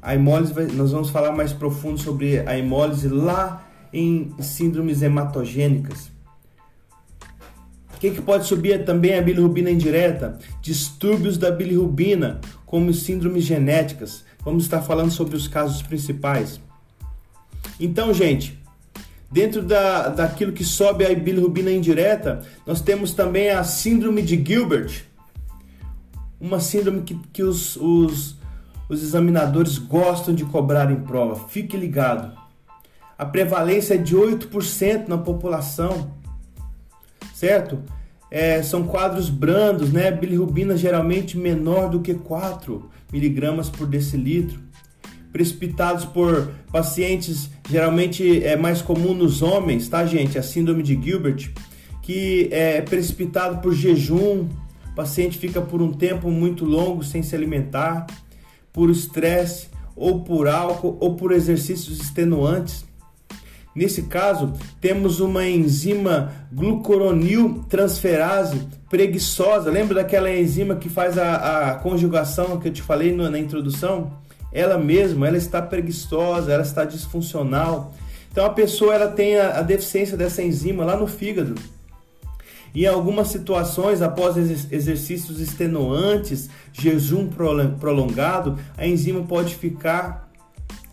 A 0.01 0.15
hemólise, 0.15 0.53
nós 0.73 0.91
vamos 0.91 1.09
falar 1.09 1.31
mais 1.31 1.53
profundo 1.53 1.99
sobre 1.99 2.39
a 2.39 2.57
hemólise 2.57 3.07
lá 3.07 3.67
em 3.93 4.33
síndromes 4.39 5.01
hematogênicas. 5.01 6.09
O 7.95 7.99
que, 7.99 8.09
que 8.09 8.21
pode 8.21 8.47
subir 8.47 8.83
também 8.83 9.13
a 9.13 9.21
bilirrubina 9.21 9.69
indireta? 9.69 10.39
Distúrbios 10.59 11.37
da 11.37 11.51
bilirrubina, 11.51 12.41
como 12.65 12.91
síndromes 12.91 13.43
genéticas. 13.43 14.23
Vamos 14.43 14.63
estar 14.63 14.81
falando 14.81 15.11
sobre 15.11 15.35
os 15.35 15.47
casos 15.47 15.83
principais. 15.83 16.59
Então, 17.79 18.11
gente, 18.11 18.59
dentro 19.31 19.61
da, 19.61 20.09
daquilo 20.09 20.51
que 20.51 20.63
sobe 20.63 21.05
a 21.05 21.13
bilirrubina 21.13 21.71
indireta, 21.71 22.43
nós 22.65 22.81
temos 22.81 23.13
também 23.13 23.51
a 23.51 23.63
síndrome 23.63 24.23
de 24.23 24.35
Gilbert, 24.43 25.03
uma 26.39 26.59
síndrome 26.59 27.03
que, 27.03 27.15
que 27.31 27.43
os, 27.43 27.75
os 27.75 28.40
os 28.91 29.01
examinadores 29.01 29.77
gostam 29.77 30.35
de 30.35 30.43
cobrar 30.43 30.91
em 30.91 30.97
prova. 30.97 31.47
Fique 31.47 31.77
ligado. 31.77 32.37
A 33.17 33.25
prevalência 33.25 33.93
é 33.93 33.97
de 33.97 34.17
8% 34.17 35.07
na 35.07 35.17
população, 35.17 36.11
certo? 37.33 37.79
É, 38.29 38.61
são 38.61 38.83
quadros 38.83 39.29
brandos, 39.29 39.93
né? 39.93 40.11
Bilirrubina 40.11 40.75
geralmente 40.75 41.37
menor 41.37 41.89
do 41.89 42.01
que 42.01 42.13
4 42.13 42.89
miligramas 43.13 43.69
por 43.69 43.87
decilitro. 43.87 44.59
Precipitados 45.31 46.03
por 46.03 46.51
pacientes, 46.69 47.49
geralmente 47.69 48.43
é 48.43 48.57
mais 48.57 48.81
comum 48.81 49.13
nos 49.13 49.41
homens, 49.41 49.87
tá, 49.87 50.05
gente? 50.05 50.37
A 50.37 50.43
síndrome 50.43 50.83
de 50.83 51.01
Gilbert, 51.01 51.53
que 52.01 52.49
é 52.51 52.81
precipitado 52.81 53.59
por 53.59 53.73
jejum, 53.73 54.49
o 54.91 54.93
paciente 54.93 55.37
fica 55.37 55.61
por 55.61 55.81
um 55.81 55.93
tempo 55.93 56.29
muito 56.29 56.65
longo 56.65 57.05
sem 57.05 57.23
se 57.23 57.33
alimentar 57.33 58.05
por 58.73 58.89
estresse, 58.89 59.69
ou 59.95 60.21
por 60.21 60.47
álcool, 60.47 60.97
ou 60.99 61.15
por 61.15 61.31
exercícios 61.31 61.99
extenuantes. 61.99 62.85
Nesse 63.73 64.03
caso, 64.03 64.53
temos 64.81 65.21
uma 65.21 65.47
enzima 65.47 66.33
glucoronil 66.51 67.63
transferase 67.69 68.67
preguiçosa. 68.89 69.71
Lembra 69.71 69.95
daquela 69.95 70.29
enzima 70.29 70.75
que 70.75 70.89
faz 70.89 71.17
a, 71.17 71.71
a 71.71 71.75
conjugação 71.75 72.59
que 72.59 72.67
eu 72.67 72.73
te 72.73 72.81
falei 72.81 73.15
na 73.15 73.39
introdução? 73.39 74.11
Ela 74.51 74.77
mesma, 74.77 75.27
ela 75.27 75.37
está 75.37 75.61
preguiçosa, 75.61 76.51
ela 76.51 76.63
está 76.63 76.83
disfuncional. 76.83 77.93
Então 78.29 78.45
a 78.45 78.49
pessoa 78.49 78.93
ela 78.93 79.07
tem 79.07 79.37
a, 79.37 79.59
a 79.59 79.61
deficiência 79.61 80.17
dessa 80.17 80.43
enzima 80.43 80.83
lá 80.83 80.97
no 80.97 81.07
fígado. 81.07 81.55
Em 82.73 82.85
algumas 82.85 83.27
situações, 83.27 84.01
após 84.01 84.37
exercícios 84.37 85.39
extenuantes, 85.39 86.49
jejum 86.71 87.27
prolongado, 87.79 88.57
a 88.77 88.87
enzima 88.87 89.23
pode 89.23 89.55
ficar 89.55 90.31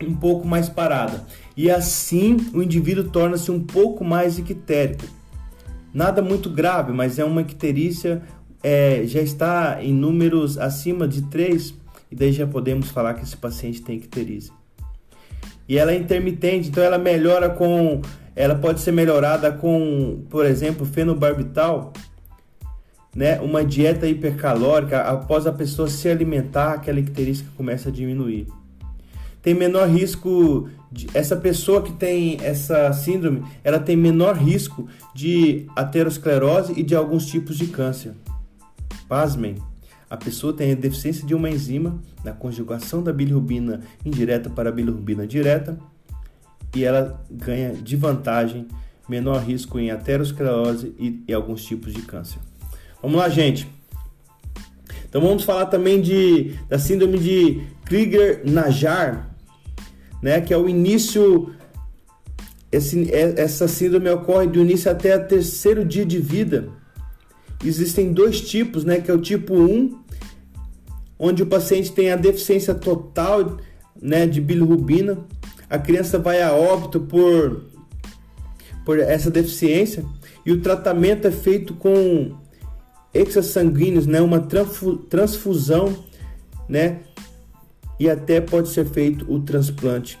um 0.01 0.13
pouco 0.13 0.47
mais 0.47 0.67
parada. 0.67 1.25
E 1.55 1.69
assim 1.69 2.37
o 2.53 2.61
indivíduo 2.61 3.05
torna-se 3.05 3.49
um 3.51 3.61
pouco 3.61 4.03
mais 4.03 4.37
ictérico. 4.37 5.05
Nada 5.93 6.21
muito 6.21 6.49
grave, 6.49 6.91
mas 6.91 7.17
é 7.17 7.23
uma 7.23 7.41
icterícia, 7.41 8.21
é, 8.61 9.03
já 9.05 9.21
está 9.21 9.79
em 9.81 9.93
números 9.93 10.57
acima 10.57 11.07
de 11.07 11.23
3, 11.23 11.73
e 12.11 12.15
daí 12.15 12.31
já 12.31 12.45
podemos 12.45 12.89
falar 12.89 13.13
que 13.15 13.23
esse 13.23 13.35
paciente 13.35 13.81
tem 13.81 13.97
icterícia. 13.97 14.53
E 15.67 15.77
ela 15.77 15.91
é 15.91 15.95
intermitente, 15.95 16.69
então 16.69 16.83
ela 16.83 16.97
melhora 16.97 17.49
com 17.49 18.01
ela 18.39 18.55
pode 18.55 18.79
ser 18.79 18.93
melhorada 18.93 19.51
com, 19.51 20.23
por 20.29 20.45
exemplo, 20.45 20.85
fenobarbital, 20.85 21.91
né? 23.13 23.37
Uma 23.41 23.65
dieta 23.65 24.07
hipercalórica 24.07 25.01
após 25.01 25.45
a 25.45 25.51
pessoa 25.51 25.89
se 25.89 26.07
alimentar, 26.07 26.71
aquela 26.71 27.01
icterícia 27.01 27.45
começa 27.57 27.89
a 27.89 27.91
diminuir. 27.91 28.47
Tem 29.41 29.53
menor 29.53 29.89
risco 29.89 30.69
de, 30.89 31.09
essa 31.13 31.35
pessoa 31.35 31.81
que 31.81 31.91
tem 31.91 32.37
essa 32.41 32.93
síndrome, 32.93 33.43
ela 33.61 33.77
tem 33.77 33.97
menor 33.97 34.37
risco 34.37 34.87
de 35.13 35.67
aterosclerose 35.75 36.71
e 36.77 36.81
de 36.81 36.95
alguns 36.95 37.25
tipos 37.25 37.57
de 37.57 37.67
câncer. 37.67 38.13
Pasmem, 39.09 39.55
a 40.09 40.15
pessoa 40.15 40.53
tem 40.53 40.71
a 40.71 40.75
deficiência 40.75 41.27
de 41.27 41.35
uma 41.35 41.49
enzima 41.49 41.99
na 42.23 42.31
conjugação 42.31 43.03
da 43.03 43.11
bilirrubina 43.11 43.81
indireta 44.05 44.49
para 44.49 44.69
a 44.69 44.71
bilirrubina 44.71 45.27
direta 45.27 45.77
e 46.75 46.83
ela 46.83 47.23
ganha 47.29 47.73
de 47.73 47.95
vantagem 47.95 48.67
menor 49.07 49.43
risco 49.43 49.79
em 49.79 49.89
aterosclerose 49.89 50.93
e, 50.99 51.23
e 51.27 51.33
alguns 51.33 51.63
tipos 51.63 51.93
de 51.93 52.01
câncer. 52.01 52.39
Vamos 53.01 53.17
lá, 53.17 53.27
gente. 53.27 53.67
Então 55.07 55.21
vamos 55.21 55.43
falar 55.43 55.65
também 55.65 55.99
de, 55.99 56.53
da 56.67 56.77
síndrome 56.77 57.17
de 57.17 57.63
Krieger-Najjar, 57.85 59.29
né, 60.21 60.39
que 60.41 60.53
é 60.53 60.57
o 60.57 60.69
início 60.69 61.53
esse, 62.71 63.11
é, 63.11 63.41
essa 63.41 63.67
síndrome 63.67 64.09
ocorre 64.09 64.47
do 64.47 64.59
início 64.59 64.91
até 64.91 65.17
o 65.17 65.27
terceiro 65.27 65.83
dia 65.83 66.05
de 66.05 66.19
vida. 66.19 66.69
Existem 67.63 68.13
dois 68.13 68.39
tipos, 68.41 68.85
né, 68.85 69.01
que 69.01 69.09
é 69.09 69.13
o 69.13 69.19
tipo 69.19 69.55
1, 69.55 69.99
onde 71.17 71.43
o 71.43 71.47
paciente 71.47 71.91
tem 71.91 72.11
a 72.11 72.15
deficiência 72.15 72.73
total 72.73 73.57
né, 73.99 74.27
de 74.27 74.39
bilirrubina. 74.39 75.17
A 75.69 75.77
criança 75.77 76.17
vai 76.17 76.41
a 76.41 76.53
óbito 76.53 76.99
por, 76.99 77.65
por 78.83 78.99
essa 78.99 79.29
deficiência 79.29 80.03
e 80.45 80.51
o 80.51 80.61
tratamento 80.61 81.27
é 81.27 81.31
feito 81.31 81.73
com 81.75 82.35
extrasanguíneos, 83.13 84.07
né, 84.07 84.21
uma 84.21 84.47
transfusão, 85.09 85.95
né, 86.67 86.99
e 87.99 88.09
até 88.09 88.39
pode 88.39 88.69
ser 88.69 88.85
feito 88.85 89.31
o 89.31 89.39
transplante 89.39 90.17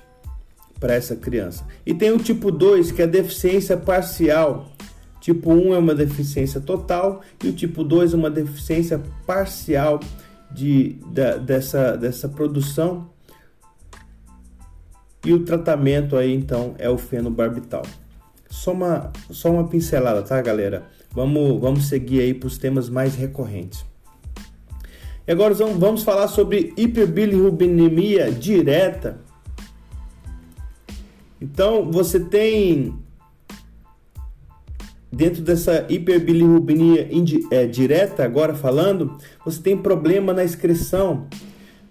para 0.79 0.93
essa 0.93 1.15
criança. 1.15 1.65
E 1.85 1.93
tem 1.93 2.11
o 2.11 2.17
tipo 2.17 2.51
2, 2.51 2.91
que 2.91 3.01
é 3.01 3.05
a 3.05 3.07
deficiência 3.07 3.75
parcial. 3.77 4.71
Tipo 5.19 5.51
1 5.51 5.73
é 5.73 5.77
uma 5.77 5.93
deficiência 5.93 6.61
total 6.61 7.21
e 7.43 7.49
o 7.49 7.53
tipo 7.53 7.83
2 7.83 8.13
é 8.13 8.17
uma 8.17 8.29
deficiência 8.29 9.01
parcial 9.27 9.99
de, 10.51 10.97
dessa, 11.45 11.97
dessa 11.97 12.29
produção. 12.29 13.08
E 15.25 15.33
o 15.33 15.43
tratamento 15.43 16.15
aí 16.15 16.33
então 16.33 16.75
é 16.77 16.89
o 16.89 16.97
fenobarbital. 16.97 17.83
Só 18.49 18.71
uma, 18.71 19.11
só 19.29 19.51
uma 19.51 19.67
pincelada, 19.67 20.21
tá, 20.23 20.41
galera? 20.41 20.87
Vamos, 21.11 21.59
vamos 21.59 21.87
seguir 21.87 22.21
aí 22.21 22.33
para 22.33 22.47
os 22.47 22.57
temas 22.57 22.89
mais 22.89 23.15
recorrentes. 23.15 23.85
E 25.27 25.31
agora 25.31 25.53
vamos 25.53 26.01
falar 26.01 26.27
sobre 26.27 26.73
hiperbilirrubinemia 26.75 28.31
direta. 28.31 29.19
Então, 31.39 31.91
você 31.91 32.19
tem 32.19 32.97
dentro 35.11 35.41
dessa 35.41 35.85
hiperbilirrubinemia 35.89 37.09
é, 37.51 37.65
direta, 37.65 38.23
agora 38.23 38.53
falando, 38.53 39.17
você 39.43 39.61
tem 39.61 39.77
problema 39.77 40.33
na 40.33 40.43
excreção, 40.43 41.27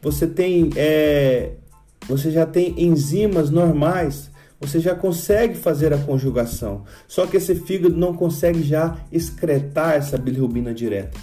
você 0.01 0.27
tem, 0.27 0.71
é, 0.77 1.53
você 2.09 2.31
já 2.31 2.47
tem 2.47 2.75
enzimas 2.77 3.51
normais, 3.51 4.31
você 4.61 4.81
já 4.81 4.95
consegue 4.95 5.55
fazer 5.55 5.93
a 5.93 5.99
conjugação, 5.99 6.85
só 7.07 7.27
que 7.27 7.37
esse 7.37 7.55
fígado 7.55 7.97
não 7.97 8.15
consegue 8.15 8.63
já 8.63 8.97
excretar 9.13 9.95
essa 9.95 10.17
bilirrubina 10.19 10.75
direta. 10.75 11.19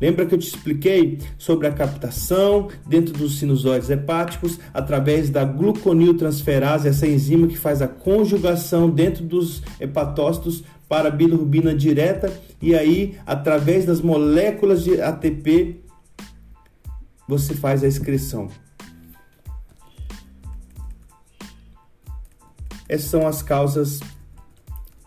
Lembra 0.00 0.26
que 0.26 0.34
eu 0.34 0.38
te 0.38 0.48
expliquei 0.48 1.18
sobre 1.38 1.66
a 1.66 1.72
captação 1.72 2.68
dentro 2.86 3.14
dos 3.14 3.38
sinusoides 3.38 3.88
hepáticos 3.88 4.58
através 4.74 5.30
da 5.30 5.44
gluconiltransferase, 5.44 6.88
essa 6.88 7.06
enzima 7.06 7.46
que 7.46 7.56
faz 7.56 7.80
a 7.80 7.88
conjugação 7.88 8.90
dentro 8.90 9.24
dos 9.24 9.62
hepatócitos 9.80 10.62
para 10.88 11.08
a 11.08 11.10
bilirrubina 11.10 11.74
direta 11.74 12.32
e 12.60 12.74
aí 12.74 13.16
através 13.24 13.86
das 13.86 14.00
moléculas 14.00 14.84
de 14.84 15.00
ATP 15.00 15.80
você 17.26 17.54
faz 17.54 17.82
a 17.82 17.88
excreção. 17.88 18.48
Essas 22.88 23.10
são 23.10 23.26
as 23.26 23.42
causas. 23.42 24.00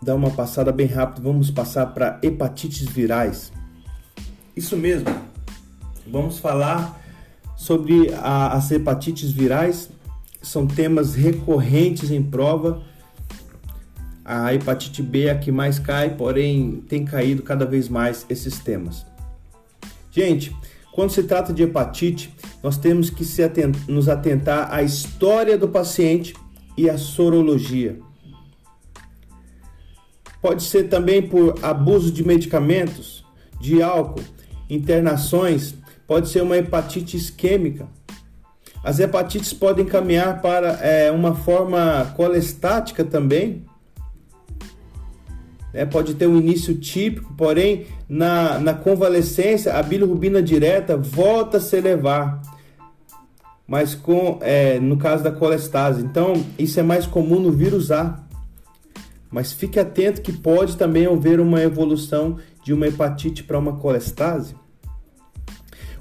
Dá 0.02 0.14
uma 0.14 0.30
passada 0.30 0.72
bem 0.72 0.86
rápido. 0.86 1.22
Vamos 1.22 1.50
passar 1.50 1.86
para 1.86 2.18
hepatites 2.22 2.88
virais. 2.88 3.52
Isso 4.56 4.76
mesmo. 4.76 5.08
Vamos 6.06 6.38
falar 6.38 7.00
sobre 7.56 8.12
a, 8.14 8.52
as 8.52 8.70
hepatites 8.70 9.30
virais. 9.30 9.90
São 10.42 10.66
temas 10.66 11.14
recorrentes 11.14 12.10
em 12.10 12.22
prova. 12.22 12.82
A 14.24 14.54
hepatite 14.54 15.02
B 15.02 15.24
é 15.24 15.30
a 15.30 15.38
que 15.38 15.50
mais 15.50 15.78
cai, 15.78 16.16
porém 16.16 16.82
tem 16.88 17.04
caído 17.04 17.42
cada 17.42 17.66
vez 17.66 17.88
mais 17.88 18.24
esses 18.28 18.58
temas. 18.58 19.04
Gente, 20.10 20.54
quando 20.92 21.10
se 21.10 21.22
trata 21.22 21.52
de 21.52 21.62
hepatite, 21.62 22.34
nós 22.62 22.76
temos 22.76 23.10
que 23.10 23.24
atent 23.42 23.76
nos 23.88 24.08
atentar 24.08 24.72
à 24.72 24.82
história 24.82 25.56
do 25.56 25.68
paciente 25.68 26.34
e 26.80 26.88
a 26.88 26.96
sorologia. 26.96 27.98
Pode 30.40 30.62
ser 30.62 30.84
também 30.84 31.20
por 31.20 31.62
abuso 31.62 32.10
de 32.10 32.26
medicamentos, 32.26 33.22
de 33.60 33.82
álcool, 33.82 34.24
internações, 34.68 35.74
pode 36.06 36.30
ser 36.30 36.42
uma 36.42 36.56
hepatite 36.56 37.18
isquêmica. 37.18 37.86
As 38.82 38.98
hepatites 38.98 39.52
podem 39.52 39.84
caminhar 39.84 40.40
para 40.40 40.68
é, 40.80 41.10
uma 41.10 41.34
forma 41.34 42.14
colestática 42.16 43.04
também. 43.04 43.66
É, 45.74 45.84
pode 45.84 46.14
ter 46.14 46.26
um 46.26 46.38
início 46.38 46.74
típico, 46.74 47.34
porém, 47.34 47.88
na, 48.08 48.58
na 48.58 48.72
convalescência, 48.72 49.74
a 49.74 49.82
bilirrubina 49.82 50.42
direta 50.42 50.96
volta 50.96 51.58
a 51.58 51.60
se 51.60 51.76
elevar. 51.76 52.40
Mas 53.70 53.94
com, 53.94 54.40
é, 54.40 54.80
no 54.80 54.96
caso 54.96 55.22
da 55.22 55.30
colestase. 55.30 56.02
Então, 56.02 56.32
isso 56.58 56.80
é 56.80 56.82
mais 56.82 57.06
comum 57.06 57.38
no 57.38 57.52
vírus 57.52 57.92
A. 57.92 58.18
Mas 59.30 59.52
fique 59.52 59.78
atento 59.78 60.22
que 60.22 60.32
pode 60.32 60.76
também 60.76 61.06
haver 61.06 61.38
uma 61.38 61.62
evolução 61.62 62.36
de 62.64 62.74
uma 62.74 62.88
hepatite 62.88 63.44
para 63.44 63.56
uma 63.56 63.76
colestase. 63.76 64.56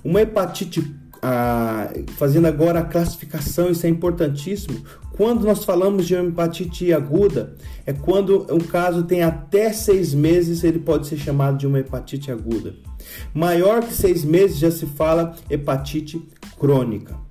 Uma 0.03 0.19
hepatite, 0.21 0.95
ah, 1.21 1.91
fazendo 2.17 2.47
agora 2.47 2.79
a 2.79 2.85
classificação, 2.85 3.69
isso 3.69 3.85
é 3.85 3.89
importantíssimo. 3.89 4.83
Quando 5.11 5.43
nós 5.43 5.63
falamos 5.63 6.07
de 6.07 6.15
uma 6.15 6.27
hepatite 6.27 6.91
aguda, 6.91 7.53
é 7.85 7.93
quando 7.93 8.47
o 8.49 8.63
caso 8.63 9.03
tem 9.03 9.21
até 9.21 9.71
seis 9.71 10.11
meses, 10.11 10.63
ele 10.63 10.79
pode 10.79 11.05
ser 11.05 11.17
chamado 11.17 11.59
de 11.59 11.67
uma 11.67 11.77
hepatite 11.79 12.31
aguda. 12.31 12.73
Maior 13.31 13.83
que 13.83 13.93
seis 13.93 14.25
meses 14.25 14.57
já 14.57 14.71
se 14.71 14.87
fala 14.87 15.35
hepatite 15.47 16.19
crônica. 16.57 17.28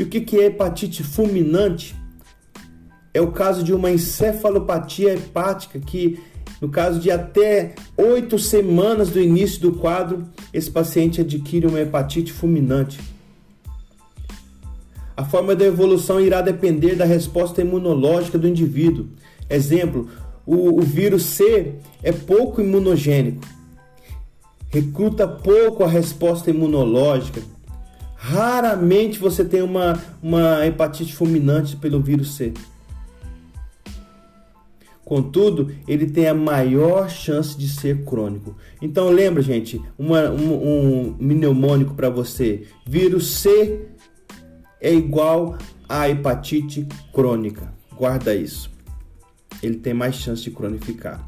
E 0.00 0.02
o 0.02 0.06
que 0.06 0.38
é 0.38 0.46
hepatite 0.46 1.04
fulminante? 1.04 1.94
É 3.12 3.20
o 3.20 3.32
caso 3.32 3.62
de 3.62 3.74
uma 3.74 3.90
encefalopatia 3.90 5.12
hepática 5.12 5.78
que 5.78 6.18
no 6.58 6.70
caso 6.70 6.98
de 6.98 7.10
até 7.10 7.74
oito 7.98 8.38
semanas 8.38 9.10
do 9.10 9.20
início 9.20 9.60
do 9.60 9.72
quadro, 9.72 10.26
esse 10.54 10.70
paciente 10.70 11.20
adquire 11.20 11.66
uma 11.66 11.78
hepatite 11.82 12.32
fulminante. 12.32 12.98
A 15.14 15.22
forma 15.22 15.54
da 15.54 15.66
evolução 15.66 16.18
irá 16.18 16.40
depender 16.40 16.94
da 16.94 17.04
resposta 17.04 17.60
imunológica 17.60 18.38
do 18.38 18.48
indivíduo. 18.48 19.06
Exemplo, 19.50 20.08
o, 20.46 20.80
o 20.80 20.80
vírus 20.80 21.24
C 21.24 21.74
é 22.02 22.10
pouco 22.10 22.62
imunogênico, 22.62 23.46
recruta 24.70 25.28
pouco 25.28 25.84
a 25.84 25.86
resposta 25.86 26.48
imunológica. 26.48 27.42
Raramente 28.22 29.18
você 29.18 29.42
tem 29.42 29.62
uma, 29.62 29.98
uma 30.22 30.66
hepatite 30.66 31.14
fulminante 31.14 31.74
pelo 31.74 32.02
vírus 32.02 32.36
C. 32.36 32.52
Contudo, 35.02 35.74
ele 35.88 36.06
tem 36.06 36.28
a 36.28 36.34
maior 36.34 37.08
chance 37.08 37.56
de 37.56 37.66
ser 37.66 38.04
crônico. 38.04 38.54
Então 38.80 39.08
lembra, 39.08 39.40
gente, 39.40 39.80
uma, 39.98 40.28
um, 40.30 40.52
um 40.52 41.16
mnemônico 41.18 41.94
para 41.94 42.10
você: 42.10 42.66
vírus 42.86 43.38
C 43.38 43.88
é 44.78 44.92
igual 44.92 45.56
a 45.88 46.06
hepatite 46.06 46.86
crônica. 47.14 47.72
Guarda 47.96 48.34
isso. 48.34 48.70
Ele 49.62 49.76
tem 49.76 49.94
mais 49.94 50.16
chance 50.16 50.42
de 50.42 50.50
cronificar. 50.50 51.26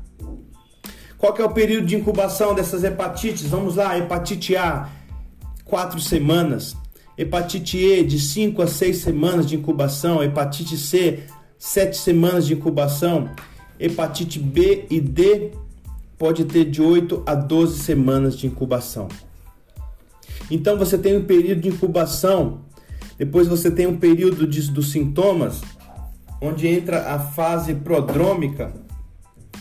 Qual 1.16 1.33
que 1.33 1.40
é 1.40 1.44
o 1.44 1.50
período 1.50 1.87
de 1.87 1.96
incubação 1.96 2.55
dessas 2.55 2.85
hepatites? 2.85 3.46
Vamos 3.46 3.76
lá, 3.76 3.96
hepatite 3.98 4.57
A, 4.57 4.90
4 5.64 5.98
semanas. 5.98 6.82
Hepatite 7.22 7.78
E, 7.78 8.02
de 8.04 8.18
5 8.18 8.62
a 8.62 8.66
6 8.66 8.96
semanas 8.98 9.46
de 9.46 9.56
incubação. 9.56 10.22
Hepatite 10.22 10.76
C, 10.76 11.24
7 11.58 11.96
semanas 11.96 12.46
de 12.46 12.54
incubação 12.54 13.30
Hepatite 13.82 14.38
B 14.38 14.87
e 14.88 15.00
D 15.00 15.50
pode 16.16 16.44
ter 16.44 16.64
de 16.64 16.80
8 16.80 17.24
a 17.26 17.35
12 17.35 17.80
semanas 17.80 18.38
de 18.38 18.46
incubação. 18.46 19.08
Então 20.48 20.78
você 20.78 20.96
tem 20.96 21.16
um 21.16 21.24
período 21.24 21.62
de 21.62 21.68
incubação, 21.68 22.61
depois 23.18 23.48
você 23.48 23.72
tem 23.72 23.88
um 23.88 23.96
período 23.96 24.46
de, 24.46 24.70
dos 24.70 24.92
sintomas, 24.92 25.62
onde 26.40 26.68
entra 26.68 27.12
a 27.12 27.18
fase 27.18 27.74
prodrômica, 27.74 28.72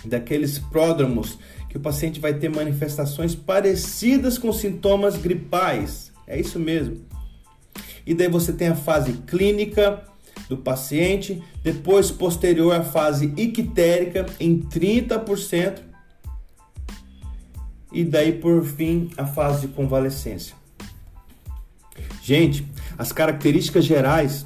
daqueles 0.06 0.60
pródromos, 0.60 1.40
que 1.68 1.78
o 1.78 1.80
paciente 1.80 2.20
vai 2.20 2.36
ter 2.36 2.50
manifestações 2.50 3.34
parecidas 3.34 4.38
com 4.38 4.54
sintomas 4.54 5.18
gripais. 5.18 6.12
É 6.28 6.40
isso 6.40 6.60
mesmo. 6.60 6.98
E 8.06 8.14
daí 8.14 8.28
você 8.28 8.52
tem 8.52 8.70
a 8.70 8.76
fase 8.76 9.14
clínica, 9.28 10.04
do 10.48 10.58
paciente, 10.58 11.42
depois 11.64 12.12
posterior 12.12 12.76
à 12.76 12.84
fase 12.84 13.34
ictérica 13.38 14.26
em 14.38 14.60
30% 14.60 15.80
e 17.92 18.04
daí 18.04 18.34
por 18.34 18.64
fim 18.64 19.10
a 19.16 19.26
fase 19.26 19.68
de 19.68 19.74
convalescência. 19.74 20.56
Gente, 22.22 22.68
as 22.98 23.14
características 23.14 23.86
gerais 23.86 24.46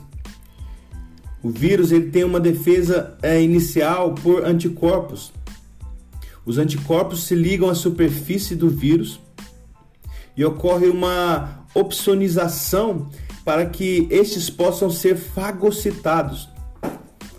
o 1.42 1.50
vírus 1.50 1.92
ele 1.92 2.10
tem 2.10 2.24
uma 2.24 2.40
defesa 2.40 3.16
é, 3.22 3.40
inicial 3.40 4.16
por 4.16 4.44
anticorpos. 4.46 5.32
Os 6.44 6.58
anticorpos 6.58 7.24
se 7.24 7.36
ligam 7.36 7.70
à 7.70 7.76
superfície 7.76 8.56
do 8.56 8.68
vírus 8.68 9.20
e 10.36 10.44
ocorre 10.44 10.88
uma 10.88 11.65
opsonização 11.76 13.10
para 13.44 13.66
que 13.66 14.08
estes 14.10 14.50
possam 14.50 14.90
ser 14.90 15.16
fagocitados. 15.16 16.50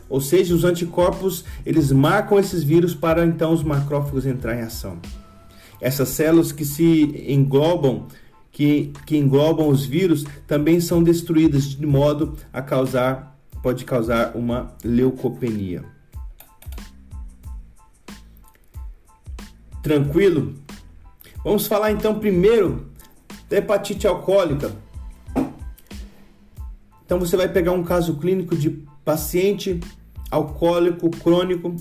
Ou 0.09 0.21
seja, 0.21 0.55
os 0.55 0.63
anticorpos 0.63 1.45
eles 1.65 1.91
marcam 1.91 2.39
esses 2.39 2.63
vírus 2.63 2.95
para 2.95 3.27
então 3.27 3.53
os 3.53 3.65
macrófagos 3.65 4.25
entrar 4.25 4.55
em 4.55 4.63
ação. 4.63 4.99
Essas 5.81 6.11
células 6.11 6.53
que 6.53 6.65
se 6.65 7.25
englobam, 7.29 8.07
que, 8.53 8.93
que 9.05 9.17
englobam 9.17 9.69
os 9.69 9.85
vírus, 9.85 10.25
também 10.47 10.81
são 10.81 11.03
destruídas 11.03 11.65
de 11.65 11.85
modo 11.85 12.37
a 12.53 12.63
causar, 12.63 13.37
pode 13.63 13.85
causar 13.85 14.37
uma 14.37 14.75
leucopenia. 14.85 15.85
Tranquilo? 19.83 20.55
Vamos 21.45 21.67
falar 21.67 21.93
então 21.93 22.19
primeiro 22.19 22.96
da 23.49 23.57
hepatite 23.57 24.07
alcoólica. 24.07 24.73
Então 27.05 27.19
você 27.19 27.37
vai 27.37 27.49
pegar 27.49 27.73
um 27.73 27.85
caso 27.85 28.17
clínico 28.17 28.57
de 28.57 28.71
paciente 29.05 29.81
alcoólico 30.31 31.09
crônico. 31.11 31.75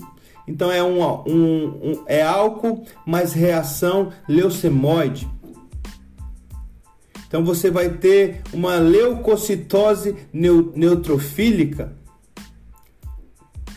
Então 0.46 0.70
é 0.70 0.82
um, 0.82 1.02
um, 1.02 1.66
um 1.82 2.04
é 2.06 2.22
álcool 2.22 2.84
mais 3.04 3.32
reação 3.32 4.12
leucemoide. 4.28 5.28
Então 7.26 7.44
você 7.44 7.70
vai 7.70 7.90
ter 7.90 8.42
uma 8.52 8.76
leucocitose 8.76 10.14
neutrofílica. 10.32 11.92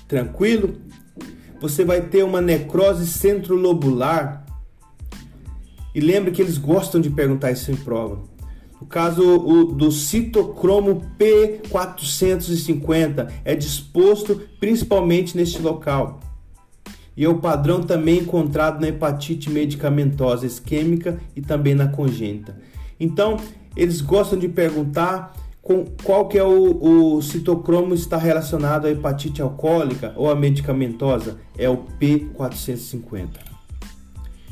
Tranquilo? 0.08 0.76
Você 1.60 1.84
vai 1.84 2.02
ter 2.02 2.24
uma 2.24 2.40
necrose 2.40 3.08
centrolobular. 3.08 4.46
E 5.94 6.00
lembre 6.00 6.32
que 6.32 6.42
eles 6.42 6.58
gostam 6.58 7.02
de 7.02 7.10
perguntar 7.10 7.52
isso 7.52 7.70
em 7.72 7.76
prova. 7.76 8.20
O 8.82 8.86
caso 8.86 9.22
o, 9.24 9.66
do 9.66 9.92
citocromo 9.92 11.02
P450 11.20 13.30
é 13.44 13.54
disposto 13.54 14.42
principalmente 14.60 15.36
neste 15.36 15.62
local. 15.62 16.22
E 17.18 17.26
é 17.26 17.30
o 17.30 17.40
padrão 17.40 17.84
também 17.84 18.20
encontrado 18.20 18.80
na 18.80 18.88
hepatite 18.88 19.50
medicamentosa 19.50 20.46
isquêmica 20.46 21.20
e 21.36 21.42
também 21.42 21.76
na 21.76 21.90
congênita. 21.90 22.56
Então, 22.98 23.36
eles 23.76 24.00
gostam 24.00 24.40
de 24.40 24.48
perguntar 24.48 25.36
com 25.62 25.84
qual 26.04 26.30
que 26.30 26.38
é 26.38 26.44
o, 26.44 27.16
o 27.16 27.22
citocromo 27.22 27.94
está 27.94 28.16
relacionado 28.18 28.86
à 28.86 28.92
hepatite 28.92 29.42
alcoólica 29.42 30.14
ou 30.16 30.32
à 30.32 30.36
medicamentosa? 30.36 31.38
É 31.58 31.70
o 31.70 31.84
P450. 32.00 33.49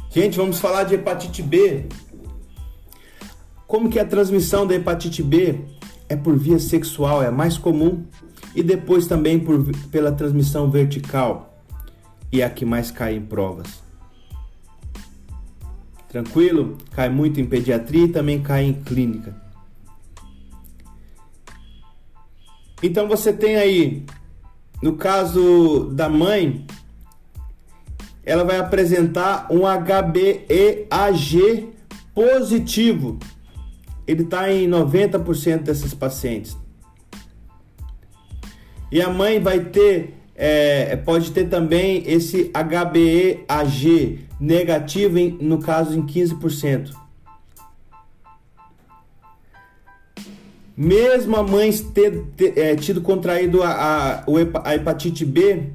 Gente, 0.10 0.38
vamos 0.38 0.60
falar 0.60 0.84
de 0.84 0.96
hepatite 0.96 1.43
B. 1.43 1.86
Como 3.67 3.89
que 3.89 4.00
a 4.00 4.06
transmissão 4.06 4.65
da 4.65 4.74
hepatite 4.74 5.22
B 5.22 5.60
é 6.08 6.15
por 6.15 6.38
via 6.38 6.58
sexual, 6.58 7.22
é 7.22 7.28
a 7.28 7.32
mais 7.32 7.58
comum, 7.58 8.06
e 8.56 8.63
depois 8.63 9.06
também 9.08 9.38
por, 9.38 9.63
pela 9.91 10.12
transmissão 10.12 10.72
vertical, 10.72 11.62
e 12.32 12.41
é 12.41 12.46
a 12.46 12.50
que 12.50 12.65
mais 12.65 12.89
cai 12.89 13.15
em 13.15 13.22
provas. 13.22 13.84
Tranquilo? 16.08 16.78
Cai 16.91 17.10
muito 17.10 17.41
em 17.41 17.46
pediatria 17.46 18.06
e 18.06 18.08
também 18.08 18.41
cai 18.41 18.63
em 18.63 18.74
clínica. 18.74 19.36
Então 22.82 23.08
você 23.08 23.34
tem 23.34 23.58
aí, 23.58 24.06
no 24.82 24.96
caso 24.96 25.91
da 25.93 26.08
mãe, 26.08 26.65
ela 28.28 28.44
vai 28.44 28.60
apresentar 28.60 29.48
um 29.50 29.62
HBeAg 29.62 31.40
positivo 32.13 33.18
ele 34.08 34.24
está 34.24 34.52
em 34.52 34.68
90% 34.68 35.63
desses 35.63 35.94
pacientes. 35.94 36.58
E 38.90 39.02
a 39.02 39.10
mãe 39.10 39.38
vai 39.38 39.60
ter, 39.60 40.13
é, 40.34 40.96
pode 40.96 41.32
ter 41.32 41.50
também 41.50 42.04
esse 42.08 42.50
HBeAg 42.54 44.26
negativo, 44.40 45.18
em, 45.18 45.38
no 45.42 45.60
caso 45.60 46.00
em 46.00 46.06
15%. 46.06 46.96
Mesmo 50.76 51.36
a 51.36 51.44
mãe 51.44 51.72
ter, 51.94 52.24
ter 52.38 52.58
é, 52.58 52.76
tido 52.76 53.02
contraído 53.02 53.62
a, 53.62 53.72
a, 53.72 54.24
a 54.63 54.76
hepatite 54.76 55.26
B, 55.26 55.72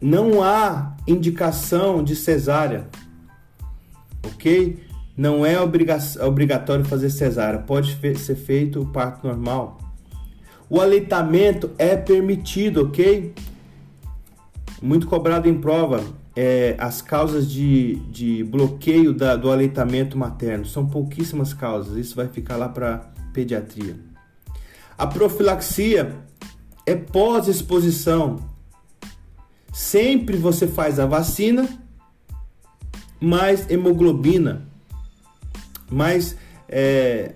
não 0.00 0.42
há 0.42 0.96
indicação 1.06 2.02
de 2.02 2.16
cesárea, 2.16 2.88
ok? 4.24 4.78
Não 5.16 5.44
é 5.44 5.60
obrigatório 5.60 6.84
fazer 6.84 7.10
cesárea, 7.10 7.58
pode 7.58 7.98
ser 8.18 8.36
feito 8.36 8.80
o 8.80 8.86
parto 8.86 9.26
normal. 9.26 9.78
O 10.68 10.80
aleitamento 10.80 11.70
é 11.76 11.96
permitido, 11.96 12.84
ok? 12.84 13.34
Muito 14.80 15.06
cobrado 15.06 15.48
em 15.48 15.60
prova 15.60 16.02
é, 16.34 16.74
as 16.78 17.02
causas 17.02 17.50
de, 17.50 17.96
de 18.10 18.44
bloqueio 18.44 19.12
da, 19.12 19.36
do 19.36 19.50
aleitamento 19.50 20.16
materno. 20.16 20.64
São 20.64 20.86
pouquíssimas 20.86 21.52
causas, 21.52 21.96
isso 21.96 22.16
vai 22.16 22.28
ficar 22.28 22.56
lá 22.56 22.68
para 22.68 23.10
pediatria. 23.32 23.96
A 24.96 25.06
profilaxia 25.06 26.14
é 26.86 26.94
pós-exposição. 26.94 28.49
Sempre 29.72 30.36
você 30.36 30.66
faz 30.66 30.98
a 30.98 31.06
vacina 31.06 31.68
mais 33.20 33.70
hemoglobina 33.70 34.70
mas 35.90 36.36
é, 36.68 37.34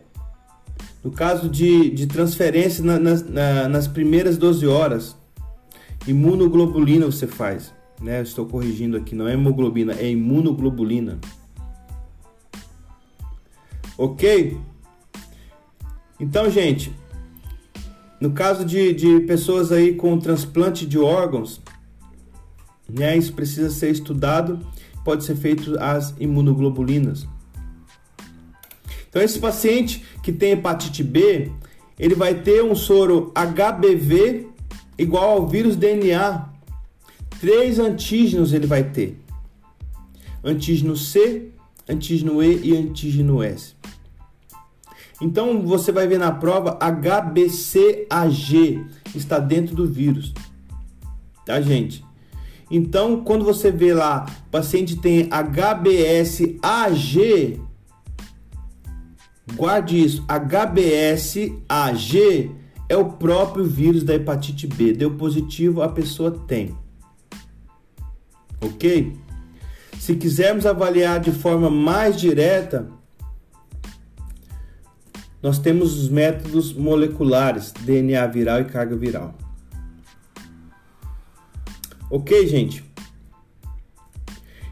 no 1.03 1.11
caso 1.11 1.49
de, 1.49 1.91
de 1.91 2.07
transferência 2.07 2.85
na, 2.85 2.99
na, 2.99 3.69
nas 3.69 3.89
primeiras 3.89 4.39
12 4.39 4.67
horas, 4.67 5.17
imunoglobulina 6.07 7.07
você 7.07 7.27
faz. 7.27 7.75
Né? 8.01 8.23
estou 8.23 8.47
corrigindo 8.47 8.97
aqui, 8.97 9.15
não 9.15 9.27
é 9.27 9.33
hemoglobina, 9.33 9.95
é 9.95 10.11
imunoglobulina. 10.11 11.19
Ok? 13.97 14.59
Então, 16.19 16.51
gente, 16.51 16.93
no 18.21 18.33
caso 18.33 18.65
de, 18.65 18.93
de 18.93 19.21
pessoas 19.21 19.73
aí 19.73 19.95
com 19.95 20.19
transplante 20.19 20.87
de 20.87 20.99
órgãos, 20.99 21.61
né, 22.89 23.17
isso 23.17 23.33
precisa 23.33 23.71
ser 23.71 23.91
estudado, 23.91 24.59
pode 25.05 25.25
ser 25.25 25.37
feito 25.37 25.79
as 25.79 26.15
imunoglobulinas. 26.19 27.27
Então 29.09 29.23
esse 29.23 29.39
paciente 29.39 30.05
que 30.23 30.33
tem 30.33 30.53
hepatite 30.53 31.05
B, 31.05 31.53
ele 31.99 32.15
vai 32.15 32.35
ter 32.35 32.63
um 32.65 32.75
soro 32.75 33.33
HBV 33.35 34.49
igual 34.99 35.31
ao 35.31 35.47
vírus 35.47 35.77
DNA. 35.77 36.49
Três 37.41 37.79
antígenos 37.79 38.53
ele 38.53 38.67
vai 38.67 38.83
ter: 38.83 39.19
antígeno 40.43 40.97
C, 40.97 41.51
antígeno 41.89 42.43
E 42.43 42.61
e 42.65 42.77
antígeno 42.77 43.41
S. 43.43 43.75
Então 45.21 45.63
você 45.63 45.93
vai 45.93 46.09
ver 46.09 46.19
na 46.19 46.33
prova 46.33 46.77
HBCAG 46.81 48.85
está 49.15 49.39
dentro 49.39 49.77
do 49.77 49.87
vírus. 49.87 50.35
Tá, 51.47 51.61
gente? 51.61 52.05
Então, 52.77 53.23
quando 53.23 53.45
você 53.45 53.71
vê 53.71 53.95
lá, 53.95 54.27
o 54.49 54.51
paciente 54.51 54.97
tem 54.97 55.29
HBsAg, 55.29 56.51
Guarde 59.55 60.03
isso, 60.03 60.25
HBsAg 60.27 61.71
é 62.89 62.97
o 62.97 63.05
próprio 63.13 63.65
vírus 63.65 64.03
da 64.03 64.17
hepatite 64.17 64.67
B. 64.67 64.93
Deu 64.93 65.13
positivo, 65.13 65.83
a 65.83 65.89
pessoa 65.89 66.33
tem. 66.33 66.77
Ok? 68.61 69.17
Se 70.01 70.17
quisermos 70.17 70.67
avaliar 70.67 71.21
de 71.21 71.31
forma 71.31 71.71
mais 71.71 72.17
direta, 72.21 72.89
nós 75.41 75.61
temos 75.61 75.97
os 75.97 76.09
métodos 76.09 76.73
moleculares, 76.73 77.73
DNA 77.83 78.27
viral 78.27 78.63
e 78.63 78.65
carga 78.65 78.97
viral. 78.97 79.44
Ok, 82.15 82.47
gente? 82.47 82.85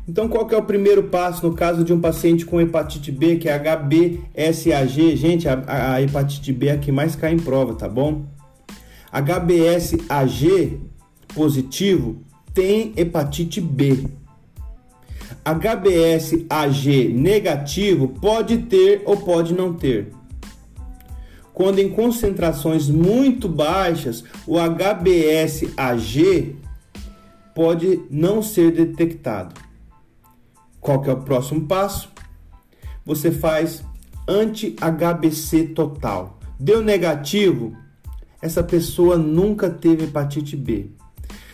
Então, 0.07 0.28
qual 0.28 0.46
que 0.46 0.55
é 0.55 0.59
o 0.59 0.62
primeiro 0.62 1.09
passo 1.09 1.44
no 1.44 1.57
caso 1.57 1.83
de 1.83 1.92
um 1.92 2.00
paciente 2.00 2.46
com 2.46 2.61
hepatite 2.61 3.11
B, 3.11 3.35
que 3.35 3.48
é 3.48 3.59
HBsAg? 3.59 5.16
Gente, 5.16 5.48
a, 5.48 5.94
a 5.94 6.00
hepatite 6.00 6.52
B 6.52 6.68
é 6.68 6.72
a 6.74 6.78
que 6.78 6.92
mais 6.92 7.16
cai 7.16 7.33
em 7.33 7.40
prova, 7.40 7.74
tá 7.74 7.88
bom? 7.88 8.26
HBsAg 9.11 10.81
positivo 11.35 12.22
tem 12.55 12.92
hepatite 12.96 13.61
B. 13.61 14.07
HBsAg 15.44 17.09
negativo 17.09 18.07
pode 18.07 18.59
ter 18.59 19.02
ou 19.05 19.16
pode 19.16 19.52
não 19.52 19.74
ter. 19.74 20.12
Quando 21.52 21.81
em 21.81 21.88
concentrações 21.88 22.88
muito 22.88 23.48
baixas, 23.48 24.22
o 24.46 24.59
HBsAg 24.61 26.62
pode 27.55 28.03
não 28.11 28.43
ser 28.43 28.73
detectado. 28.73 29.55
Qual 30.81 31.01
que 31.01 31.09
é 31.09 31.12
o 31.12 31.23
próximo 31.23 31.67
passo? 31.67 32.11
Você 33.05 33.31
faz 33.31 33.85
anti-HBC 34.27 35.69
total. 35.69 36.38
Deu 36.59 36.83
negativo, 36.83 37.77
essa 38.41 38.62
pessoa 38.62 39.17
nunca 39.17 39.71
teve 39.71 40.05
hepatite 40.05 40.57
B. 40.57 40.91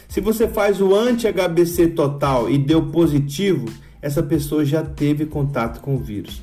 Se 0.08 0.20
você 0.20 0.48
faz 0.48 0.80
o 0.80 0.94
anti-HBC 0.94 1.88
total 1.88 2.50
e 2.50 2.56
deu 2.56 2.86
positivo, 2.86 3.66
essa 4.00 4.22
pessoa 4.22 4.64
já 4.64 4.82
teve 4.82 5.26
contato 5.26 5.80
com 5.80 5.96
o 5.96 5.98
vírus. 5.98 6.42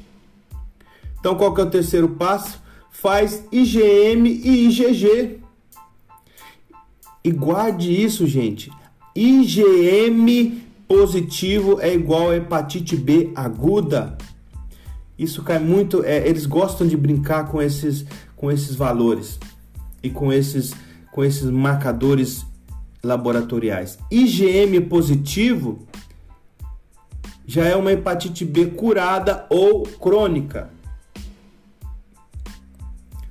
Então, 1.20 1.36
qual 1.36 1.54
que 1.54 1.62
é 1.62 1.63
o 1.63 1.70
terceiro 1.70 2.10
passo? 2.10 2.62
Faz 2.91 3.44
IgM 3.52 4.28
e 4.28 4.68
IgG. 4.68 5.39
E 7.24 7.32
guarde 7.32 7.91
isso, 7.91 8.28
gente. 8.28 8.72
IgM 9.15 10.62
positivo 10.88 11.80
é 11.80 11.93
igual 11.93 12.32
a 12.32 12.36
hepatite 12.36 12.97
B 12.97 13.32
aguda. 13.34 14.17
Isso 15.17 15.41
cai 15.41 15.58
muito. 15.58 16.04
É, 16.04 16.28
eles 16.28 16.45
gostam 16.45 16.86
de 16.86 16.97
brincar 16.97 17.47
com 17.49 17.62
esses, 17.62 18.06
com 18.36 18.51
esses 18.51 18.75
valores 18.75 19.39
e 20.04 20.10
com 20.10 20.34
esses, 20.34 20.73
com 21.13 21.23
esses 21.23 21.49
marcadores 21.49 22.45
laboratoriais. 23.01 23.97
IgM 24.12 24.82
positivo 24.89 25.88
já 27.47 27.63
é 27.63 27.75
uma 27.75 27.93
hepatite 27.93 28.43
B 28.43 28.65
curada 28.65 29.45
ou 29.49 29.84
crônica. 29.84 30.69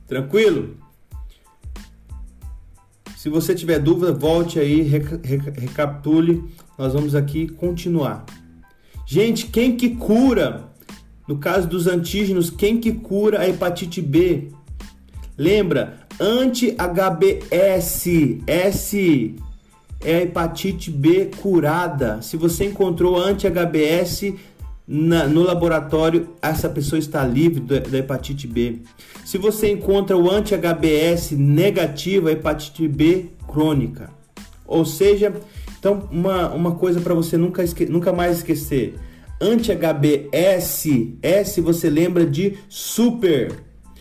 Tranquilo? 0.07 0.77
Se 3.25 3.31
você 3.31 3.55
tiver 3.55 3.79
dúvida, 3.79 4.13
volte 4.13 4.59
aí, 4.61 4.83
recapitule. 4.83 6.45
Nós 6.77 6.93
vamos 6.93 7.15
aqui 7.15 7.49
continuar. 7.49 8.27
Gente, 9.07 9.47
quem 9.47 9.79
que 9.79 9.97
cura? 9.97 10.69
No 11.27 11.39
caso 11.39 11.67
dos 11.67 11.87
antígenos, 11.87 12.51
quem 12.51 12.79
que 12.79 12.93
cura 12.93 13.41
a 13.41 13.49
hepatite 13.49 14.03
B? 14.03 14.51
Lembra, 15.39 16.01
anti-HBS, 16.21 16.77
S 18.47 19.35
é 20.03 20.17
a 20.17 20.21
hepatite 20.21 20.91
B 20.91 21.31
curada. 21.41 22.21
Se 22.21 22.37
você 22.37 22.67
encontrou 22.67 23.17
anti-HBS 23.17 24.35
no 24.87 25.43
laboratório, 25.43 26.31
essa 26.43 26.69
pessoa 26.69 26.99
está 26.99 27.25
livre 27.25 27.61
da 27.61 27.99
hepatite 27.99 28.47
B. 28.47 28.81
Se 29.25 29.39
você 29.39 29.71
encontra 29.71 30.17
o 30.17 30.31
anti-HBS 30.31 31.33
negativo, 31.33 32.29
a 32.29 32.33
hepatite 32.33 32.87
B 32.87 33.31
crônica. 33.49 34.11
Ou 34.67 34.85
seja, 34.85 35.33
então 35.79 36.09
uma, 36.11 36.51
uma 36.51 36.75
coisa 36.75 37.01
para 37.01 37.15
você 37.15 37.37
nunca, 37.37 37.63
esque, 37.63 37.87
nunca 37.87 38.13
mais 38.13 38.39
esquecer. 38.39 38.95
Anti-HBS, 39.41 40.87
S 41.23 41.61
você 41.61 41.89
lembra 41.89 42.27
de 42.27 42.59
super, 42.69 43.53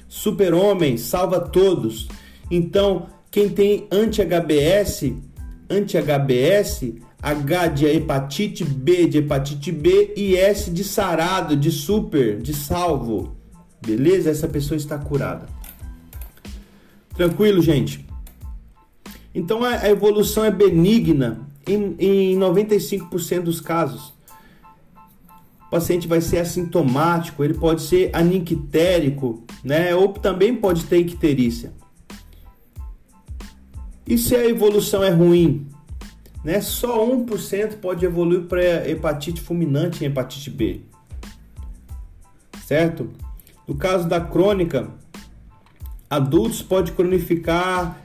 super-homem, 0.08 0.98
salva 0.98 1.39
todos. 1.39 2.08
Então, 2.52 3.08
quem 3.32 3.50
tem 3.50 3.88
anti-HBS 3.91 5.13
anti-HBS, 5.74 6.93
H 7.24 7.68
de 7.68 7.86
hepatite, 7.86 8.66
B 8.66 9.08
de 9.08 9.20
hepatite 9.20 9.72
B 9.72 10.14
e 10.18 10.36
S 10.36 10.70
de 10.70 10.84
sarado, 10.84 11.56
de 11.56 11.72
super, 11.72 12.42
de 12.42 12.54
salvo. 12.54 13.34
Beleza? 13.82 14.30
Essa 14.30 14.48
pessoa 14.48 14.76
está 14.76 14.98
curada. 14.98 15.48
Tranquilo, 17.16 17.62
gente? 17.62 18.06
Então 19.34 19.64
a 19.64 19.90
evolução 19.90 20.44
é 20.44 20.52
benigna 20.52 21.40
em, 21.66 21.96
em 21.98 22.38
95% 22.38 23.44
dos 23.44 23.62
casos. 23.62 24.14
O 25.68 25.70
paciente 25.72 26.08
vai 26.08 26.20
ser 26.20 26.40
assintomático, 26.40 27.42
ele 27.42 27.54
pode 27.54 27.84
ser 27.84 28.10
anictérico, 28.14 29.44
né? 29.64 29.96
Ou 29.96 30.10
também 30.10 30.54
pode 30.54 30.84
ter 30.84 31.00
icterícia. 31.00 31.74
E 34.06 34.18
se 34.18 34.36
a 34.36 34.46
evolução 34.46 35.02
é 35.02 35.10
ruim? 35.10 35.66
Né? 36.44 36.60
Só 36.60 37.06
1% 37.08 37.78
pode 37.78 38.06
evoluir 38.06 38.44
para 38.44 38.88
hepatite 38.90 39.42
fulminante 39.42 40.04
em 40.04 40.08
hepatite 40.08 40.50
B. 40.50 40.82
Certo? 42.66 43.10
No 43.68 43.76
caso 43.76 44.08
da 44.08 44.20
crônica, 44.20 44.90
adultos 46.10 46.62
pode 46.62 46.92
cronificar 46.92 47.98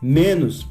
menos. 0.00 0.66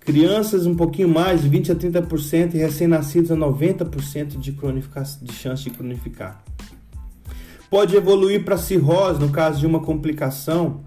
Crianças 0.00 0.66
um 0.66 0.76
pouquinho 0.76 1.08
mais, 1.08 1.42
de 1.42 1.48
20 1.48 1.72
a 1.72 1.74
30% 1.74 2.54
e 2.54 2.58
recém-nascidos 2.58 3.30
a 3.30 3.36
90% 3.36 4.38
de, 4.38 4.52
de 5.22 5.32
chance 5.32 5.64
de 5.64 5.70
cronificar. 5.70 6.44
Pode 7.70 7.96
evoluir 7.96 8.44
para 8.44 8.58
cirrose 8.58 9.18
no 9.18 9.30
caso 9.30 9.58
de 9.58 9.66
uma 9.66 9.80
complicação, 9.80 10.84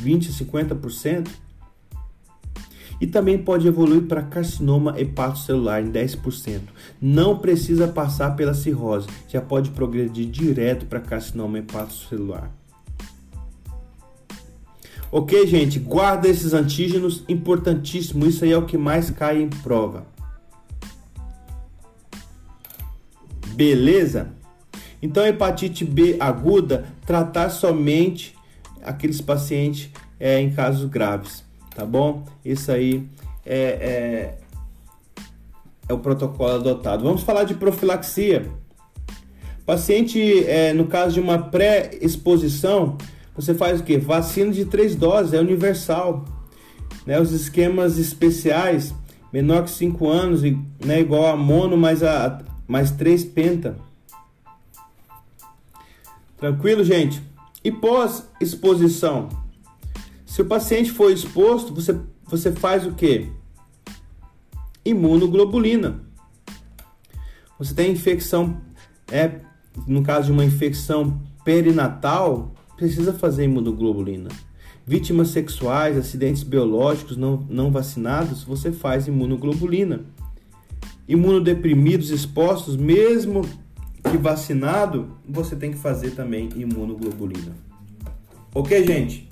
20 0.00 0.28
a 0.28 0.32
50% 0.32 1.28
e 3.00 3.06
também 3.06 3.38
pode 3.38 3.66
evoluir 3.66 4.02
para 4.02 4.22
carcinoma 4.22 4.98
hepatocelular 4.98 5.82
em 5.82 5.90
10%. 5.90 6.60
Não 7.00 7.38
precisa 7.38 7.86
passar 7.88 8.34
pela 8.34 8.54
cirrose, 8.54 9.06
já 9.28 9.40
pode 9.40 9.70
progredir 9.70 10.26
direto 10.26 10.86
para 10.86 11.00
carcinoma 11.00 11.58
hepatocelular. 11.58 12.50
Ok, 15.10 15.46
gente? 15.46 15.78
Guarda 15.78 16.28
esses 16.28 16.52
antígenos, 16.52 17.24
importantíssimo. 17.28 18.26
Isso 18.26 18.44
aí 18.44 18.52
é 18.52 18.58
o 18.58 18.66
que 18.66 18.76
mais 18.76 19.10
cai 19.10 19.40
em 19.40 19.48
prova. 19.48 20.06
Beleza? 23.54 24.28
Então, 25.00 25.26
hepatite 25.26 25.84
B 25.84 26.16
aguda, 26.20 26.86
tratar 27.06 27.48
somente 27.48 28.36
aqueles 28.82 29.20
pacientes 29.20 29.88
é, 30.20 30.40
em 30.40 30.52
casos 30.52 30.84
graves 30.84 31.47
tá 31.78 31.86
bom? 31.86 32.24
Isso 32.44 32.72
aí 32.72 33.08
é, 33.46 33.56
é, 33.56 34.38
é 35.88 35.92
o 35.94 35.98
protocolo 35.98 36.56
adotado. 36.56 37.04
Vamos 37.04 37.22
falar 37.22 37.44
de 37.44 37.54
profilaxia. 37.54 38.50
Paciente, 39.64 40.44
é, 40.48 40.72
no 40.72 40.86
caso 40.86 41.14
de 41.14 41.20
uma 41.20 41.38
pré-exposição, 41.38 42.98
você 43.32 43.54
faz 43.54 43.80
o 43.80 43.84
que? 43.84 43.96
Vacina 43.96 44.50
de 44.50 44.64
três 44.64 44.96
doses, 44.96 45.32
é 45.32 45.38
universal. 45.38 46.24
Né? 47.06 47.20
Os 47.20 47.30
esquemas 47.30 47.96
especiais, 47.96 48.92
menor 49.32 49.62
que 49.62 49.70
5 49.70 50.08
anos, 50.08 50.42
né? 50.42 51.00
igual 51.00 51.26
a 51.26 51.36
mono 51.36 51.76
mais, 51.76 52.02
a, 52.02 52.40
mais 52.66 52.90
3 52.90 53.24
penta. 53.26 53.76
Tranquilo, 56.38 56.82
gente? 56.82 57.22
E 57.62 57.70
pós-exposição? 57.70 59.28
Se 60.28 60.42
o 60.42 60.44
paciente 60.44 60.92
for 60.92 61.10
exposto, 61.10 61.74
você, 61.74 61.98
você 62.26 62.52
faz 62.52 62.86
o 62.86 62.92
que? 62.92 63.32
Imunoglobulina. 64.84 66.02
Você 67.58 67.74
tem 67.74 67.90
infecção, 67.90 68.60
é, 69.10 69.40
no 69.86 70.02
caso 70.02 70.26
de 70.26 70.32
uma 70.32 70.44
infecção 70.44 71.22
perinatal, 71.42 72.54
precisa 72.76 73.14
fazer 73.14 73.44
imunoglobulina. 73.44 74.28
Vítimas 74.86 75.28
sexuais, 75.28 75.96
acidentes 75.96 76.42
biológicos 76.42 77.16
não, 77.16 77.46
não 77.48 77.70
vacinados, 77.70 78.44
você 78.44 78.70
faz 78.70 79.08
imunoglobulina. 79.08 80.02
Imunodeprimidos 81.08 82.10
expostos, 82.10 82.76
mesmo 82.76 83.48
que 84.08 84.18
vacinado, 84.18 85.16
você 85.26 85.56
tem 85.56 85.70
que 85.70 85.78
fazer 85.78 86.10
também 86.10 86.50
imunoglobulina. 86.54 87.56
Ok, 88.54 88.86
gente? 88.86 89.27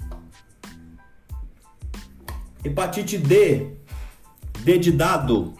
Hepatite 2.64 3.19
D, 3.19 3.66
D 4.64 4.79
de 4.79 4.92
dado. 4.92 5.55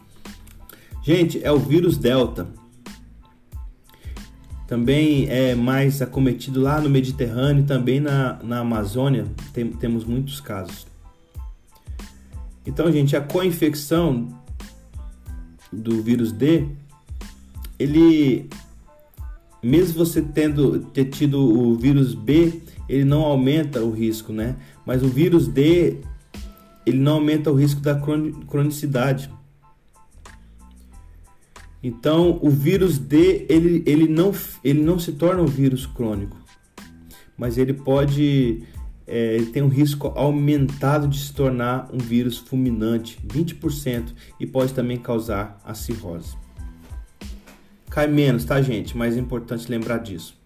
Gente, 1.03 1.43
é 1.45 1.53
o 1.53 1.59
vírus 1.59 1.97
Delta. 1.97 2.49
Também 4.67 5.29
é 5.29 5.55
mais 5.55 6.03
acometido 6.03 6.61
lá 6.61 6.81
no 6.81 6.91
Mediterrâneo, 6.91 7.65
também 7.65 8.01
na, 8.01 8.41
na 8.43 8.59
Amazônia, 8.59 9.27
tem, 9.53 9.71
temos 9.71 10.05
muitos 10.05 10.41
casos. 10.41 10.87
Então, 12.67 12.91
gente, 12.91 13.17
a 13.17 13.21
co-infecção 13.21 14.29
do 15.73 16.03
vírus 16.03 16.33
D, 16.33 16.67
ele, 17.79 18.51
mesmo 19.63 20.05
você 20.05 20.21
tendo 20.21 20.81
ter 20.81 21.05
tido 21.05 21.39
o 21.41 21.77
vírus 21.77 22.13
B, 22.13 22.61
ele 22.89 23.05
não 23.05 23.23
aumenta 23.23 23.81
o 23.85 23.93
risco, 23.93 24.33
né? 24.33 24.57
Mas 24.85 25.05
o 25.05 25.09
vírus 25.09 25.47
D, 25.47 25.99
ele 26.87 26.99
não 26.99 27.15
aumenta 27.15 27.51
o 27.51 27.55
risco 27.55 27.81
da 27.81 28.01
cronicidade. 28.49 29.29
Então, 31.83 32.39
o 32.41 32.49
vírus 32.49 32.99
D, 32.99 33.45
ele, 33.49 33.83
ele, 33.87 34.09
não, 34.09 34.33
ele 34.65 34.83
não 34.83 34.99
se 34.99 35.13
torna 35.13 35.43
um 35.43 35.47
vírus 35.47 35.85
crônico, 35.85 36.37
mas 37.37 37.59
ele 37.59 37.73
pode, 37.73 38.63
é, 39.07 39.35
ele 39.35 39.47
tem 39.47 39.63
um 39.63 39.69
risco 39.69 40.09
aumentado 40.17 41.07
de 41.07 41.19
se 41.19 41.33
tornar 41.33 41.89
um 41.93 41.99
vírus 41.99 42.39
fulminante, 42.39 43.19
20%, 43.27 44.15
e 44.41 44.47
pode 44.47 44.73
também 44.73 44.97
causar 44.97 45.61
a 45.65 45.75
cirrose. 45.75 46.37
Cai 47.91 48.07
menos, 48.07 48.45
tá, 48.45 48.61
gente? 48.61 48.97
Mas 48.97 49.17
é 49.17 49.21
importante 49.21 49.71
lembrar 49.71 49.99
disso. 49.99 50.37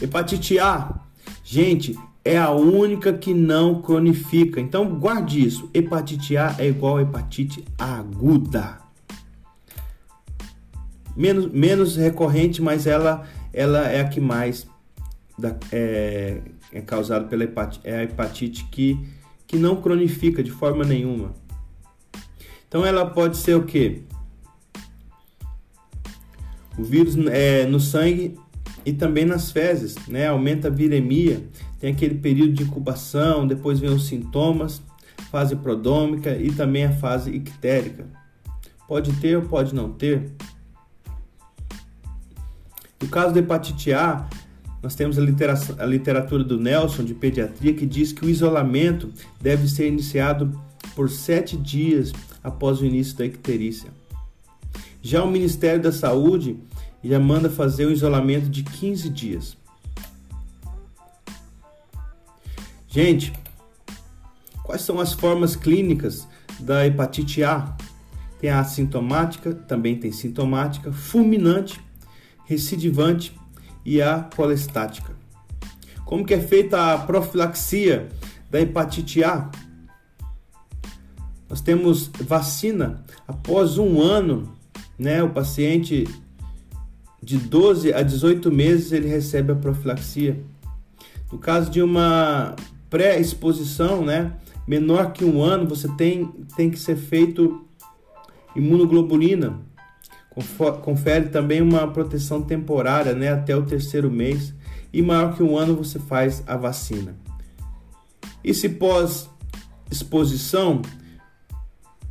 Hepatite 0.00 0.58
A, 0.58 1.00
gente, 1.44 1.98
é 2.24 2.36
a 2.38 2.50
única 2.50 3.12
que 3.12 3.32
não 3.32 3.80
cronifica. 3.80 4.60
Então 4.60 4.98
guarde 4.98 5.44
isso. 5.46 5.70
Hepatite 5.72 6.36
A 6.36 6.54
é 6.58 6.68
igual 6.68 6.98
a 6.98 7.02
hepatite 7.02 7.64
aguda. 7.78 8.78
Menos, 11.16 11.50
menos 11.52 11.96
recorrente, 11.96 12.62
mas 12.62 12.86
ela, 12.86 13.26
ela 13.52 13.88
é 13.88 14.00
a 14.00 14.08
que 14.08 14.20
mais 14.20 14.66
da, 15.38 15.56
é, 15.72 16.40
é 16.72 16.80
causada 16.80 17.26
pela 17.26 17.44
hepatite, 17.44 17.80
é 17.84 17.96
a 17.98 18.04
hepatite 18.04 18.64
que, 18.66 18.98
que 19.46 19.56
não 19.56 19.80
cronifica 19.80 20.42
de 20.42 20.50
forma 20.50 20.84
nenhuma. 20.84 21.34
Então 22.68 22.86
ela 22.86 23.04
pode 23.04 23.36
ser 23.36 23.56
o 23.56 23.64
que? 23.64 24.04
O 26.78 26.84
vírus 26.84 27.16
é, 27.26 27.66
no 27.66 27.80
sangue 27.80 28.38
e 28.84 28.92
também 28.92 29.24
nas 29.24 29.50
fezes, 29.50 29.96
né? 30.06 30.28
Aumenta 30.28 30.68
a 30.68 30.70
viremia, 30.70 31.42
tem 31.78 31.92
aquele 31.92 32.14
período 32.14 32.52
de 32.52 32.62
incubação, 32.62 33.46
depois 33.46 33.78
vem 33.78 33.90
os 33.90 34.06
sintomas, 34.06 34.82
fase 35.30 35.54
prodômica 35.56 36.36
e 36.36 36.50
também 36.52 36.84
a 36.84 36.92
fase 36.92 37.30
ictérica. 37.30 38.06
Pode 38.88 39.12
ter 39.14 39.36
ou 39.36 39.42
pode 39.42 39.74
não 39.74 39.92
ter. 39.92 40.30
No 43.00 43.08
caso 43.08 43.32
da 43.32 43.40
hepatite 43.40 43.92
A, 43.92 44.28
nós 44.82 44.94
temos 44.94 45.18
a 45.18 45.22
a 45.82 45.86
literatura 45.86 46.42
do 46.42 46.58
Nelson 46.58 47.04
de 47.04 47.14
pediatria 47.14 47.74
que 47.74 47.86
diz 47.86 48.12
que 48.12 48.24
o 48.24 48.28
isolamento 48.28 49.12
deve 49.40 49.68
ser 49.68 49.86
iniciado 49.86 50.58
por 50.94 51.10
sete 51.10 51.56
dias 51.56 52.12
após 52.42 52.80
o 52.80 52.86
início 52.86 53.16
da 53.16 53.26
icterícia. 53.26 53.90
Já 55.02 55.22
o 55.22 55.30
Ministério 55.30 55.82
da 55.82 55.92
Saúde 55.92 56.58
já 57.08 57.18
manda 57.18 57.48
fazer 57.48 57.86
um 57.86 57.90
isolamento 57.90 58.48
de 58.48 58.62
15 58.62 59.08
dias. 59.08 59.56
Gente, 62.86 63.32
quais 64.64 64.82
são 64.82 65.00
as 65.00 65.12
formas 65.12 65.54
clínicas 65.56 66.26
da 66.58 66.86
hepatite 66.86 67.42
A? 67.42 67.76
Tem 68.40 68.50
a 68.50 68.60
assintomática, 68.60 69.54
também 69.54 69.96
tem 69.96 70.10
sintomática, 70.12 70.92
fulminante, 70.92 71.80
recidivante 72.44 73.38
e 73.84 74.02
a 74.02 74.28
colestática. 74.34 75.14
Como 76.04 76.24
que 76.24 76.34
é 76.34 76.40
feita 76.40 76.92
a 76.92 76.98
profilaxia 76.98 78.08
da 78.50 78.60
hepatite 78.60 79.22
A? 79.22 79.50
Nós 81.48 81.60
temos 81.60 82.10
vacina 82.20 83.04
após 83.26 83.78
um 83.78 84.00
ano, 84.00 84.52
né? 84.98 85.22
O 85.22 85.30
paciente 85.30 86.08
de 87.30 87.38
12 87.38 87.94
a 87.94 88.02
18 88.02 88.50
meses 88.50 88.90
ele 88.90 89.06
recebe 89.06 89.52
a 89.52 89.54
profilaxia. 89.54 90.40
No 91.30 91.38
caso 91.38 91.70
de 91.70 91.80
uma 91.80 92.56
pré-exposição, 92.90 94.04
né, 94.04 94.32
menor 94.66 95.12
que 95.12 95.24
um 95.24 95.40
ano, 95.40 95.64
você 95.64 95.86
tem, 95.96 96.26
tem 96.56 96.68
que 96.68 96.78
ser 96.78 96.96
feito 96.96 97.64
imunoglobulina. 98.56 99.60
Confere 100.82 101.28
também 101.28 101.62
uma 101.62 101.86
proteção 101.86 102.42
temporária, 102.42 103.14
né, 103.14 103.28
até 103.28 103.54
o 103.54 103.62
terceiro 103.62 104.10
mês. 104.10 104.52
E 104.92 105.00
maior 105.00 105.36
que 105.36 105.42
um 105.42 105.56
ano 105.56 105.76
você 105.76 106.00
faz 106.00 106.42
a 106.48 106.56
vacina. 106.56 107.14
E 108.42 108.52
se 108.52 108.70
pós 108.70 109.30
exposição, 109.88 110.82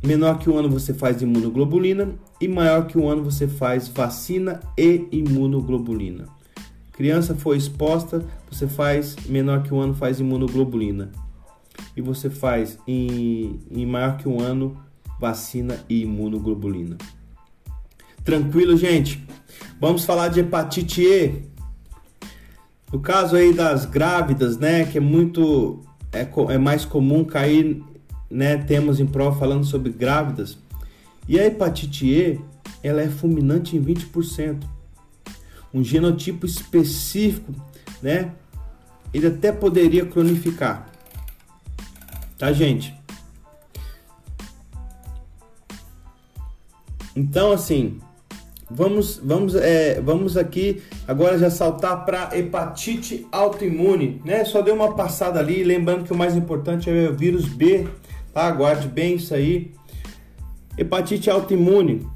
menor 0.02 0.38
que 0.38 0.48
um 0.48 0.56
ano 0.56 0.68
você 0.68 0.94
faz 0.94 1.20
imunoglobulina 1.20 2.14
e 2.40 2.48
maior 2.48 2.86
que 2.86 2.98
um 2.98 3.08
ano 3.08 3.22
você 3.22 3.46
faz 3.46 3.88
vacina 3.88 4.60
e 4.76 5.08
imunoglobulina. 5.12 6.26
Criança 6.92 7.34
foi 7.34 7.56
exposta, 7.56 8.24
você 8.50 8.66
faz 8.66 9.16
menor 9.26 9.62
que 9.62 9.72
um 9.72 9.80
ano 9.80 9.94
faz 9.94 10.20
imunoglobulina. 10.20 11.10
E 11.96 12.00
você 12.00 12.28
faz 12.28 12.78
em, 12.86 13.58
em 13.70 13.86
maior 13.86 14.16
que 14.16 14.28
um 14.28 14.40
ano 14.40 14.76
vacina 15.18 15.78
e 15.88 16.02
imunoglobulina. 16.02 16.96
Tranquilo, 18.24 18.76
gente? 18.76 19.26
Vamos 19.80 20.04
falar 20.04 20.28
de 20.28 20.40
hepatite 20.40 21.02
E. 21.02 21.42
No 22.92 23.00
caso 23.00 23.36
aí 23.36 23.52
das 23.52 23.86
grávidas, 23.86 24.58
né, 24.58 24.84
que 24.84 24.98
é 24.98 25.00
muito 25.00 25.80
é, 26.12 26.28
é 26.52 26.58
mais 26.58 26.84
comum 26.84 27.24
cair, 27.24 27.82
né, 28.30 28.56
temos 28.58 29.00
em 29.00 29.06
prova 29.06 29.38
falando 29.38 29.64
sobre 29.64 29.90
grávidas 29.90 30.56
e 31.28 31.38
a 31.38 31.46
hepatite 31.46 32.06
E, 32.06 32.40
ela 32.82 33.02
é 33.02 33.08
fulminante 33.08 33.76
em 33.76 33.84
20%. 33.84 34.64
Um 35.72 35.84
genotipo 35.84 36.44
específico, 36.44 37.54
né? 38.02 38.32
Ele 39.12 39.26
até 39.26 39.52
poderia 39.52 40.04
cronificar. 40.04 40.90
Tá, 42.36 42.52
gente? 42.52 42.94
Então, 47.14 47.52
assim, 47.52 48.00
vamos, 48.68 49.20
vamos, 49.22 49.54
é, 49.54 50.00
vamos 50.00 50.36
aqui 50.36 50.82
agora 51.06 51.38
já 51.38 51.50
saltar 51.50 52.04
para 52.04 52.36
hepatite 52.36 53.26
autoimune, 53.30 54.20
né? 54.24 54.44
Só 54.44 54.62
deu 54.62 54.74
uma 54.74 54.94
passada 54.94 55.38
ali, 55.38 55.62
lembrando 55.62 56.04
que 56.04 56.12
o 56.12 56.16
mais 56.16 56.34
importante 56.34 56.88
é 56.88 57.08
o 57.08 57.14
vírus 57.14 57.44
B, 57.44 57.86
tá? 58.32 58.42
Aguarde 58.46 58.88
bem 58.88 59.16
isso 59.16 59.34
aí 59.34 59.72
hepatite 60.80 61.30
autoimune. 61.30 62.06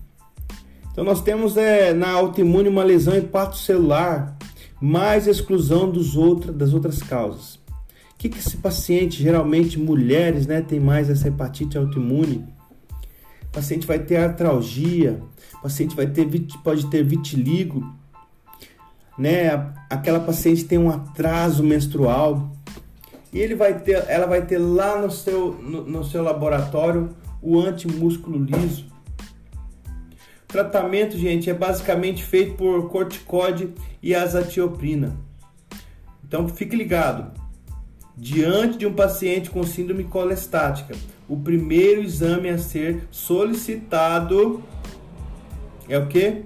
Então 0.91 1.05
nós 1.05 1.21
temos 1.21 1.57
é, 1.57 1.93
na 1.93 2.11
autoimune 2.11 2.69
uma 2.69 2.83
lesão 2.83 3.15
hepatocelular, 3.15 4.37
mais 4.81 5.27
exclusão 5.27 5.91
dos 5.91 6.17
outra, 6.17 6.53
das 6.53 6.73
outras 6.73 7.03
causas. 7.03 7.57
O 7.57 7.61
que, 8.17 8.29
que 8.29 8.39
esse 8.39 8.57
paciente, 8.57 9.23
geralmente 9.23 9.79
mulheres, 9.79 10.47
né, 10.47 10.63
tem 10.63 10.81
mais 10.81 11.11
essa 11.11 11.29
hepatite 11.29 11.77
autoimune? 11.77 12.47
O 13.43 13.53
paciente 13.53 13.87
vai 13.87 13.99
ter 13.99 14.17
artralgia, 14.17 15.21
o 15.59 15.63
paciente 15.63 15.95
vai 15.95 16.07
ter, 16.07 16.27
pode 16.63 16.87
ter 16.87 17.05
vitiligo, 17.05 17.85
né? 19.19 19.73
Aquela 19.91 20.19
paciente 20.19 20.65
tem 20.65 20.79
um 20.79 20.91
atraso 20.91 21.63
menstrual 21.63 22.54
e 23.35 23.41
ele 23.41 23.57
vai 23.57 23.81
ter, 23.81 24.05
ela 24.09 24.27
vai 24.27 24.47
ter 24.47 24.59
lá 24.59 25.03
no 25.03 25.11
seu, 25.11 25.53
no, 25.55 25.83
no 25.85 26.05
seu 26.05 26.23
laboratório 26.23 27.11
o 27.43 27.61
antimúsculo 27.61 28.39
liso. 28.39 28.87
O 30.45 30.47
tratamento, 30.47 31.19
gente, 31.19 31.51
é 31.51 31.55
basicamente 31.55 32.23
feito 32.23 32.55
por 32.55 32.89
corticóide 32.89 33.75
e 34.01 34.15
azatioprina. 34.15 35.17
Então 36.23 36.49
fique 36.49 36.77
ligado. 36.77 37.33
Diante 38.17 38.79
de 38.79 38.87
um 38.87 38.95
paciente 38.95 39.51
com 39.51 39.65
síndrome 39.65 40.05
colestática, 40.05 40.95
o 41.29 41.37
primeiro 41.37 42.03
exame 42.03 42.49
a 42.49 42.57
ser 42.57 43.09
solicitado 43.11 44.63
é 45.89 45.99
o 45.99 46.07
que? 46.07 46.43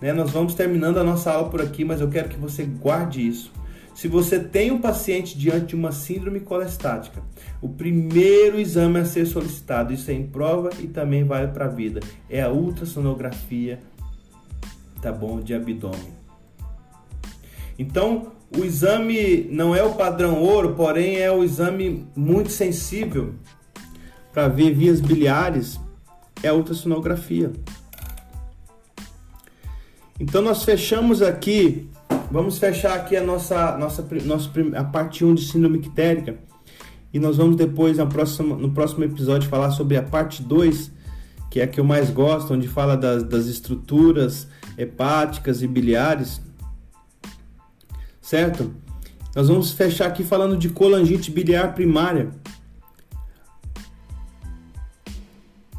Né? 0.00 0.12
Nós 0.12 0.30
vamos 0.30 0.54
terminando 0.54 0.98
a 0.98 1.02
nossa 1.02 1.32
aula 1.32 1.50
por 1.50 1.60
aqui, 1.60 1.84
mas 1.84 2.00
eu 2.00 2.08
quero 2.08 2.28
que 2.28 2.38
você 2.38 2.62
guarde 2.64 3.26
isso. 3.26 3.55
Se 3.96 4.08
você 4.08 4.38
tem 4.38 4.70
um 4.70 4.78
paciente 4.78 5.38
diante 5.38 5.68
de 5.68 5.74
uma 5.74 5.90
síndrome 5.90 6.38
colestática, 6.40 7.22
o 7.62 7.68
primeiro 7.70 8.60
exame 8.60 8.98
a 8.98 9.06
ser 9.06 9.24
solicitado, 9.24 9.90
isso 9.90 10.10
é 10.10 10.14
em 10.14 10.26
prova 10.26 10.68
e 10.78 10.86
também 10.86 11.24
vale 11.24 11.48
para 11.48 11.64
a 11.64 11.68
vida, 11.68 12.00
é 12.28 12.42
a 12.42 12.50
ultrassonografia, 12.50 13.80
tá 15.00 15.10
bom, 15.10 15.40
de 15.40 15.54
abdômen. 15.54 16.14
Então, 17.78 18.32
o 18.54 18.62
exame 18.64 19.48
não 19.50 19.74
é 19.74 19.82
o 19.82 19.94
padrão 19.94 20.42
ouro, 20.42 20.74
porém 20.74 21.16
é 21.16 21.32
o 21.32 21.42
exame 21.42 22.06
muito 22.14 22.50
sensível 22.50 23.34
para 24.30 24.46
ver 24.46 24.74
vias 24.74 25.00
biliares, 25.00 25.80
é 26.42 26.48
a 26.48 26.54
ultrassonografia. 26.54 27.50
Então 30.20 30.42
nós 30.42 30.64
fechamos 30.64 31.22
aqui 31.22 31.88
Vamos 32.30 32.58
fechar 32.58 32.94
aqui 32.94 33.16
a 33.16 33.22
nossa, 33.22 33.78
nossa, 33.78 34.06
nossa 34.24 34.50
a 34.76 34.84
parte 34.84 35.24
1 35.24 35.34
de 35.34 35.44
síndrome 35.44 35.78
ictérica. 35.78 36.36
E 37.12 37.20
nós 37.20 37.36
vamos 37.36 37.56
depois, 37.56 37.98
na 37.98 38.06
próxima, 38.06 38.56
no 38.56 38.72
próximo 38.72 39.04
episódio, 39.04 39.48
falar 39.48 39.70
sobre 39.70 39.96
a 39.96 40.02
parte 40.02 40.42
2, 40.42 40.90
que 41.50 41.60
é 41.60 41.64
a 41.64 41.66
que 41.68 41.78
eu 41.78 41.84
mais 41.84 42.10
gosto, 42.10 42.52
onde 42.52 42.66
fala 42.66 42.96
das, 42.96 43.22
das 43.22 43.46
estruturas 43.46 44.48
hepáticas 44.76 45.62
e 45.62 45.68
biliares. 45.68 46.40
Certo? 48.20 48.74
Nós 49.34 49.46
vamos 49.46 49.70
fechar 49.70 50.06
aqui 50.06 50.24
falando 50.24 50.56
de 50.56 50.68
colangite 50.68 51.30
biliar 51.30 51.74
primária. 51.74 52.30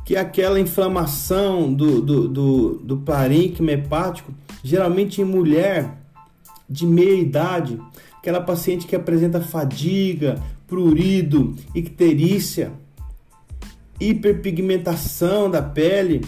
Que 0.06 0.16
é 0.16 0.20
aquela 0.20 0.60
inflamação 0.62 1.74
do, 1.74 2.02
do, 2.02 2.28
do, 2.30 2.74
do 2.76 2.98
parênquima 3.00 3.72
hepático, 3.72 4.34
geralmente 4.64 5.22
em 5.22 5.26
mulher 5.26 6.07
de 6.70 6.86
meia 6.86 7.16
idade, 7.16 7.80
aquela 8.18 8.42
paciente 8.42 8.88
que 8.88 8.96
apresenta 8.96 9.42
fadiga, 9.42 10.42
prurido, 10.68 11.56
icterícia, 11.74 12.74
hiperpigmentação 14.00 15.50
da 15.50 15.62
pele. 15.62 16.22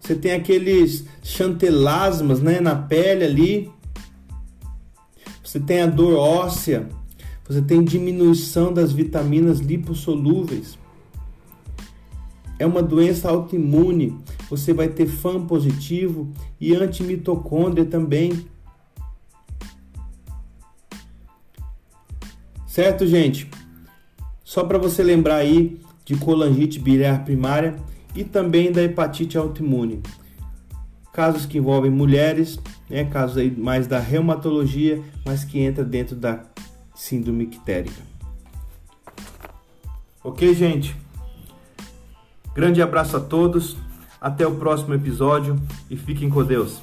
Você 0.00 0.14
tem 0.14 0.32
aqueles 0.32 1.04
chantelasmas 1.22 2.40
né, 2.40 2.60
na 2.60 2.74
pele 2.74 3.24
ali. 3.24 3.70
você 5.42 5.58
tem 5.58 5.82
a 5.82 5.86
dor 5.86 6.16
óssea, 6.16 6.88
você 7.46 7.60
tem 7.60 7.82
diminuição 7.82 8.72
das 8.72 8.92
vitaminas 8.92 9.58
lipossolúveis. 9.58 10.78
É 12.58 12.66
uma 12.66 12.82
doença 12.82 13.30
autoimune, 13.30 14.16
você 14.50 14.72
vai 14.72 14.88
ter 14.88 15.06
FAM 15.06 15.46
positivo 15.46 16.32
e 16.60 16.74
antimitocôndria 16.74 17.84
também. 17.84 18.46
Certo, 22.78 23.04
gente? 23.08 23.50
Só 24.44 24.62
para 24.62 24.78
você 24.78 25.02
lembrar 25.02 25.34
aí 25.34 25.80
de 26.04 26.14
colangite 26.14 26.78
biliar 26.78 27.24
primária 27.24 27.74
e 28.14 28.22
também 28.22 28.70
da 28.70 28.80
hepatite 28.80 29.36
autoimune. 29.36 30.00
Casos 31.12 31.44
que 31.44 31.58
envolvem 31.58 31.90
mulheres, 31.90 32.56
né, 32.88 33.04
casos 33.04 33.36
aí 33.36 33.50
mais 33.50 33.88
da 33.88 33.98
reumatologia, 33.98 35.02
mas 35.26 35.42
que 35.42 35.58
entra 35.58 35.82
dentro 35.82 36.14
da 36.14 36.44
síndrome 36.94 37.46
ictérica. 37.46 38.00
Ok, 40.22 40.54
gente? 40.54 40.94
Grande 42.54 42.80
abraço 42.80 43.16
a 43.16 43.20
todos, 43.20 43.76
até 44.20 44.46
o 44.46 44.54
próximo 44.54 44.94
episódio 44.94 45.60
e 45.90 45.96
fiquem 45.96 46.30
com 46.30 46.44
Deus. 46.44 46.80